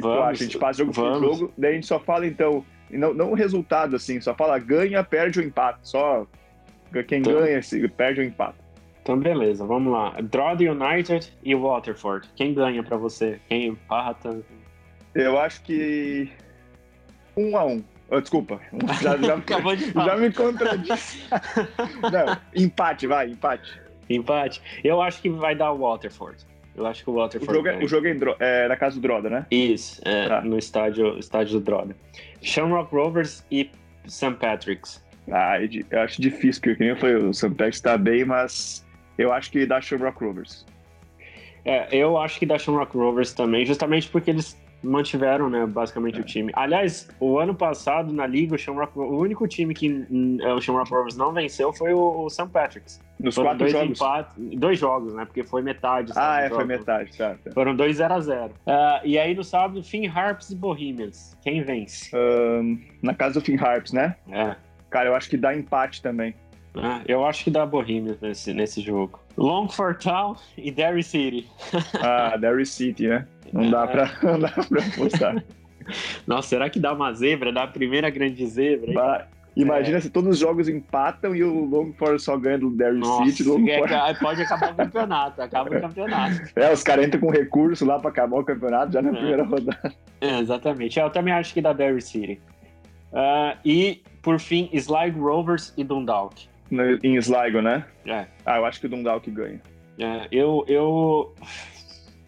Vamos, 0.00 0.24
a 0.24 0.34
gente 0.34 0.58
passa 0.58 0.80
jogo 0.80 0.92
por 0.92 1.20
jogo, 1.20 1.52
daí 1.56 1.70
a 1.70 1.74
gente 1.74 1.86
só 1.86 2.00
fala, 2.00 2.26
então, 2.26 2.64
não, 2.90 3.14
não 3.14 3.30
o 3.30 3.34
resultado, 3.34 3.94
assim, 3.94 4.20
só 4.20 4.34
fala 4.34 4.58
ganha, 4.58 5.04
perde 5.04 5.38
ou 5.38 5.46
empate. 5.46 5.78
Só 5.82 6.26
quem 7.06 7.20
então, 7.20 7.34
ganha, 7.34 7.60
perde 7.96 8.20
ou 8.20 8.26
empate. 8.26 8.65
Então, 9.06 9.20
beleza, 9.20 9.64
vamos 9.64 9.92
lá. 9.92 10.16
Drogheda 10.20 10.72
United 10.72 11.32
e 11.44 11.54
Waterford. 11.54 12.28
Quem 12.34 12.52
ganha 12.52 12.82
para 12.82 12.96
você? 12.96 13.38
Quem 13.48 13.68
empata? 13.68 14.42
Eu 15.14 15.38
acho 15.38 15.62
que. 15.62 16.28
Um 17.36 17.56
a 17.56 17.64
um. 17.64 17.84
Oh, 18.10 18.20
desculpa, 18.20 18.60
já, 19.00 19.16
já, 19.16 19.36
de 19.36 19.92
já 19.92 20.16
me 20.16 20.32
contradisse. 20.32 21.22
Não, 22.02 22.36
empate, 22.52 23.06
vai, 23.06 23.30
empate. 23.30 23.80
Empate. 24.10 24.60
Eu 24.82 25.00
acho 25.00 25.22
que 25.22 25.30
vai 25.30 25.54
dar 25.54 25.70
o 25.70 25.78
Waterford. 25.78 26.44
Eu 26.74 26.84
acho 26.84 27.04
que 27.04 27.10
o 27.10 27.14
Waterford. 27.14 27.52
O 27.52 27.54
jogo, 27.54 27.68
é, 27.68 27.84
o 27.84 27.88
jogo 27.88 28.06
é, 28.08 28.64
é, 28.64 28.68
na 28.68 28.74
casa 28.74 28.96
do 28.96 29.02
Droda, 29.02 29.30
né? 29.30 29.46
Isso, 29.52 30.00
é, 30.04 30.26
tá. 30.26 30.40
no 30.40 30.58
estádio, 30.58 31.16
estádio 31.16 31.60
do 31.60 31.64
Droda. 31.64 31.94
Shamrock 32.42 32.92
Rovers 32.92 33.46
e 33.52 33.70
St. 34.08 34.34
Patrick's. 34.34 35.00
Ah, 35.30 35.58
eu 35.90 36.00
acho 36.00 36.20
difícil, 36.20 36.62
porque 36.62 36.82
eu 36.82 36.96
falei, 36.96 37.16
o 37.16 37.32
St. 37.32 37.50
Patrick's 37.50 37.80
tá 37.80 37.96
bem, 37.96 38.24
mas 38.24 38.85
eu 39.18 39.32
acho 39.32 39.50
que 39.50 39.66
dá 39.66 39.80
Shamrock 39.80 40.22
Rovers. 40.24 40.66
É, 41.64 41.88
eu 41.90 42.16
acho 42.16 42.38
que 42.38 42.46
dá 42.46 42.58
Shamrock 42.58 42.96
Rovers 42.96 43.32
também, 43.32 43.66
justamente 43.66 44.08
porque 44.08 44.30
eles 44.30 44.56
mantiveram, 44.82 45.50
né, 45.50 45.66
basicamente 45.66 46.18
é. 46.18 46.20
o 46.20 46.24
time. 46.24 46.52
Aliás, 46.54 47.08
o 47.18 47.38
ano 47.38 47.54
passado 47.54 48.12
na 48.12 48.26
liga, 48.26 48.54
o, 48.54 48.58
Shamrock, 48.58 48.96
o 48.96 49.18
único 49.18 49.48
time 49.48 49.74
que 49.74 50.06
hum, 50.10 50.38
é, 50.40 50.52
o 50.52 50.60
Shamrock 50.60 50.90
Rovers 50.90 51.16
não 51.16 51.32
venceu 51.32 51.72
foi 51.72 51.92
o, 51.92 52.24
o 52.24 52.30
St. 52.30 52.46
Patrick's. 52.48 53.00
Nos 53.18 53.34
Foram 53.34 53.48
quatro 53.50 53.58
dois 53.58 53.72
jogos? 53.72 54.00
Empates, 54.00 54.58
dois 54.58 54.78
jogos, 54.78 55.14
né, 55.14 55.24
porque 55.24 55.42
foi 55.42 55.62
metade. 55.62 56.12
Ah, 56.14 56.42
é, 56.42 56.48
foi 56.48 56.64
metade, 56.64 57.16
tá. 57.16 57.34
tá. 57.42 57.50
Foram 57.52 57.74
2 57.74 57.96
0 57.96 58.14
a 58.14 58.20
0 58.20 58.44
uh, 58.44 58.52
E 59.04 59.18
aí 59.18 59.34
no 59.34 59.42
sábado, 59.42 59.82
Finn 59.82 60.06
Harps 60.06 60.50
e 60.50 60.54
Bohemians. 60.54 61.36
Quem 61.42 61.62
vence? 61.62 62.10
Um, 62.14 62.78
na 63.02 63.14
casa 63.14 63.40
do 63.40 63.44
Finn 63.44 63.58
Harps, 63.58 63.92
né? 63.92 64.14
É. 64.30 64.54
Cara, 64.90 65.08
eu 65.08 65.14
acho 65.14 65.28
que 65.28 65.36
dá 65.36 65.54
empate 65.54 66.00
também. 66.00 66.34
Ah, 66.76 67.02
eu 67.06 67.24
acho 67.24 67.44
que 67.44 67.50
dá 67.50 67.64
Bohemians 67.64 68.20
nesse, 68.20 68.52
nesse 68.52 68.80
jogo. 68.80 69.20
Longford 69.36 70.02
Town 70.02 70.36
e 70.56 70.70
Derry 70.70 71.02
City. 71.02 71.46
ah, 72.02 72.36
Derry 72.36 72.66
City, 72.66 73.08
né? 73.08 73.26
Não 73.52 73.70
dá 73.70 73.86
pra, 73.86 74.10
não 74.22 74.38
dá 74.38 74.48
pra 74.48 74.84
apostar. 74.84 75.44
Nossa, 76.26 76.48
será 76.48 76.68
que 76.68 76.80
dá 76.80 76.92
uma 76.92 77.12
zebra? 77.12 77.52
Dá 77.52 77.62
a 77.64 77.68
primeira 77.68 78.10
grande 78.10 78.44
zebra? 78.46 78.92
Bah, 78.92 79.26
imagina 79.54 79.98
é. 79.98 80.00
se 80.00 80.10
todos 80.10 80.30
os 80.30 80.38
jogos 80.38 80.68
empatam 80.68 81.34
e 81.34 81.44
o 81.44 81.64
Longford 81.64 82.20
só 82.20 82.36
ganha 82.36 82.58
do 82.58 82.70
Derry 82.70 82.98
Nossa, 82.98 83.30
City. 83.30 83.48
Longford... 83.48 83.92
É, 83.92 84.14
pode 84.14 84.42
acabar 84.42 84.72
o 84.72 84.74
campeonato, 84.74 85.42
acaba 85.42 85.76
o 85.76 85.80
campeonato. 85.80 86.42
É, 86.56 86.72
os 86.72 86.82
caras 86.82 87.06
entram 87.06 87.20
com 87.20 87.30
recurso 87.30 87.84
lá 87.84 87.98
pra 87.98 88.10
acabar 88.10 88.38
o 88.38 88.44
campeonato 88.44 88.92
já 88.92 89.02
na 89.02 89.10
é. 89.10 89.12
primeira 89.12 89.44
rodada. 89.44 89.94
É, 90.20 90.40
exatamente. 90.40 90.98
Eu 90.98 91.10
também 91.10 91.32
acho 91.32 91.54
que 91.54 91.60
dá 91.60 91.72
Derry 91.72 92.02
City. 92.02 92.40
Uh, 93.12 93.56
e, 93.64 94.02
por 94.20 94.40
fim, 94.40 94.68
Sligo 94.72 95.20
Rovers 95.20 95.72
e 95.76 95.84
Dundalk. 95.84 96.48
No, 96.70 96.98
em 97.02 97.16
Sligo, 97.16 97.60
né? 97.60 97.84
É. 98.06 98.26
Ah, 98.44 98.58
eu 98.58 98.64
acho 98.64 98.80
que 98.80 98.86
o 98.86 98.88
Dundalk 98.88 99.30
ganha. 99.30 99.60
É, 99.98 100.28
eu, 100.30 100.64
eu, 100.68 101.34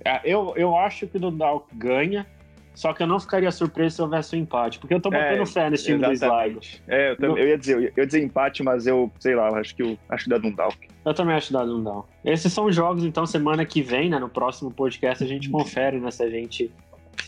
é, 0.05 0.21
eu, 0.25 0.55
eu 0.57 0.77
acho 0.77 1.07
que 1.07 1.17
o 1.17 1.21
Dundalk 1.21 1.67
ganha, 1.75 2.27
só 2.75 2.93
que 2.93 3.03
eu 3.03 3.07
não 3.07 3.19
ficaria 3.19 3.51
surpreso 3.51 3.97
se 3.97 4.03
houvesse 4.03 4.37
um 4.37 4.39
empate, 4.39 4.79
porque 4.79 4.95
eu 4.95 5.01
tô 5.01 5.11
botando 5.11 5.43
é, 5.43 5.47
fé 5.47 5.69
nesse 5.69 5.85
time 5.85 6.07
exatamente. 6.07 6.55
do 6.55 6.61
Sligo. 6.61 6.85
É, 6.89 7.11
eu, 7.11 7.17
também, 7.17 7.43
eu, 7.43 7.49
ia 7.49 7.59
dizer, 7.59 7.77
eu 7.77 7.93
ia 7.97 8.07
dizer 8.07 8.23
empate, 8.23 8.63
mas 8.63 8.87
eu, 8.87 9.11
sei 9.19 9.35
lá, 9.35 9.49
eu 9.49 9.57
acho 9.57 9.75
que 9.75 9.83
eu 9.83 9.99
acho 10.09 10.25
que 10.25 10.31
dá 10.31 10.39
Dundalk. 10.39 10.89
Eu 11.05 11.15
também 11.15 11.35
acho 11.35 11.49
que 11.49 11.53
dá 11.53 11.65
Dundalk. 11.65 12.09
Esses 12.25 12.53
são 12.53 12.71
jogos, 12.71 13.05
então, 13.05 13.27
semana 13.27 13.65
que 13.65 13.83
vem, 13.83 14.09
né, 14.09 14.19
no 14.19 14.29
próximo 14.29 14.71
podcast, 14.71 15.23
a 15.23 15.27
gente 15.27 15.51
confere, 15.51 15.99
né, 15.99 16.11
se 16.11 16.23
a 16.23 16.31
gente 16.31 16.71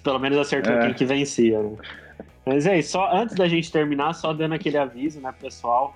pelo 0.05 0.18
menos 0.18 0.38
acertou 0.38 0.73
é. 0.73 0.87
quem 0.87 0.94
que 0.94 1.05
vencia, 1.05 1.61
né? 1.61 1.77
Mas 2.46 2.66
é 2.66 2.79
isso, 2.79 2.92
só 2.92 3.14
antes 3.14 3.35
da 3.35 3.46
gente 3.46 3.70
terminar, 3.70 4.14
só 4.14 4.33
dando 4.33 4.55
aquele 4.55 4.79
aviso, 4.79 5.20
né, 5.20 5.35
pessoal, 5.38 5.94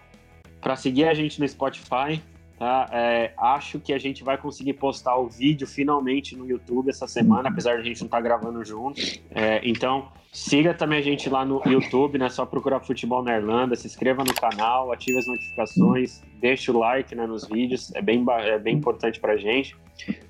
para 0.64 0.76
seguir 0.76 1.04
a 1.04 1.12
gente 1.12 1.38
no 1.38 1.46
Spotify, 1.46 2.22
tá? 2.58 2.88
É, 2.90 3.32
acho 3.36 3.78
que 3.78 3.92
a 3.92 3.98
gente 3.98 4.24
vai 4.24 4.38
conseguir 4.38 4.72
postar 4.72 5.14
o 5.18 5.28
vídeo 5.28 5.66
finalmente 5.66 6.34
no 6.34 6.48
YouTube 6.48 6.88
essa 6.88 7.06
semana, 7.06 7.50
apesar 7.50 7.74
de 7.74 7.82
a 7.82 7.84
gente 7.84 8.00
não 8.00 8.06
estar 8.06 8.16
tá 8.16 8.22
gravando 8.22 8.64
junto. 8.64 8.98
É, 9.30 9.60
então, 9.62 10.08
siga 10.32 10.72
também 10.72 11.00
a 11.00 11.02
gente 11.02 11.28
lá 11.28 11.44
no 11.44 11.60
YouTube, 11.66 12.16
né? 12.16 12.30
Só 12.30 12.46
procurar 12.46 12.80
Futebol 12.80 13.22
na 13.22 13.36
Irlanda, 13.36 13.76
se 13.76 13.86
inscreva 13.86 14.24
no 14.24 14.32
canal, 14.32 14.90
ative 14.90 15.18
as 15.18 15.26
notificações, 15.26 16.22
deixe 16.40 16.70
o 16.70 16.78
like 16.78 17.14
né, 17.14 17.26
nos 17.26 17.46
vídeos, 17.46 17.94
é 17.94 18.00
bem, 18.00 18.24
é 18.40 18.58
bem 18.58 18.76
importante 18.76 19.20
gente. 19.36 19.76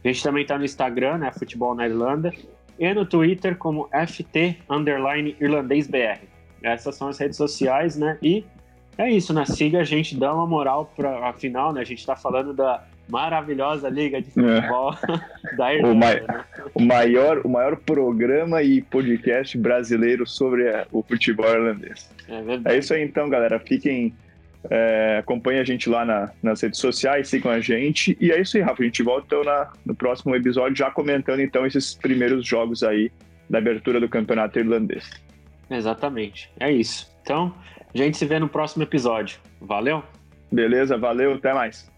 A 0.04 0.08
gente 0.08 0.20
também 0.20 0.42
está 0.42 0.58
no 0.58 0.64
Instagram, 0.64 1.18
né? 1.18 1.32
Futebol 1.32 1.76
na 1.76 1.86
Irlanda 1.86 2.32
e 2.76 2.92
no 2.92 3.06
Twitter 3.06 3.56
como 3.56 3.88
FT 3.88 4.58
Irlandês 5.40 5.86
BR. 5.86 6.26
Essas 6.60 6.96
são 6.96 7.08
as 7.08 7.18
redes 7.18 7.36
sociais, 7.36 7.96
né? 7.96 8.18
E 8.20 8.44
é 8.98 9.10
isso, 9.10 9.32
né? 9.32 9.44
Siga 9.44 9.80
a 9.80 9.84
gente, 9.84 10.16
dá 10.16 10.32
uma 10.34 10.46
moral 10.46 10.92
para 10.96 11.28
a 11.28 11.32
final, 11.32 11.72
né? 11.72 11.80
A 11.80 11.84
gente 11.84 11.98
está 11.98 12.16
falando 12.16 12.52
da 12.52 12.84
maravilhosa 13.08 13.88
liga 13.88 14.20
de 14.20 14.30
futebol 14.30 14.94
é. 14.94 15.56
da 15.56 15.74
Irlanda. 15.74 15.94
O, 15.94 15.98
né? 15.98 16.44
o, 16.74 16.82
maior, 16.82 17.40
o 17.44 17.48
maior 17.48 17.76
programa 17.76 18.62
e 18.62 18.82
podcast 18.82 19.56
brasileiro 19.58 20.26
sobre 20.26 20.64
o 20.90 21.02
futebol 21.02 21.48
irlandês. 21.50 22.10
É, 22.28 22.72
é 22.72 22.78
isso 22.78 22.94
aí 22.94 23.02
então, 23.02 23.28
galera. 23.28 23.58
Fiquem 23.58 24.14
é, 24.70 25.18
acompanhe 25.18 25.60
a 25.60 25.64
gente 25.64 25.88
lá 25.88 26.04
na, 26.04 26.30
nas 26.42 26.62
redes 26.62 26.80
sociais, 26.80 27.28
sigam 27.28 27.52
a 27.52 27.60
gente. 27.60 28.16
E 28.20 28.32
é 28.32 28.40
isso 28.40 28.56
aí, 28.56 28.62
Rafa. 28.62 28.82
A 28.82 28.86
gente 28.86 29.02
volta 29.02 29.26
então 29.26 29.44
na, 29.44 29.72
no 29.84 29.94
próximo 29.94 30.34
episódio 30.34 30.76
já 30.76 30.90
comentando 30.90 31.40
então 31.40 31.66
esses 31.66 31.94
primeiros 31.94 32.46
jogos 32.46 32.82
aí 32.82 33.10
da 33.48 33.58
abertura 33.58 34.00
do 34.00 34.08
campeonato 34.08 34.58
irlandês. 34.58 35.10
Exatamente. 35.70 36.50
É 36.58 36.72
isso. 36.72 37.12
Então, 37.22 37.54
a 38.02 38.04
gente 38.04 38.16
se 38.16 38.26
vê 38.26 38.38
no 38.38 38.48
próximo 38.48 38.82
episódio. 38.82 39.38
Valeu? 39.60 40.02
Beleza, 40.50 40.98
valeu, 40.98 41.34
até 41.34 41.52
mais. 41.52 41.90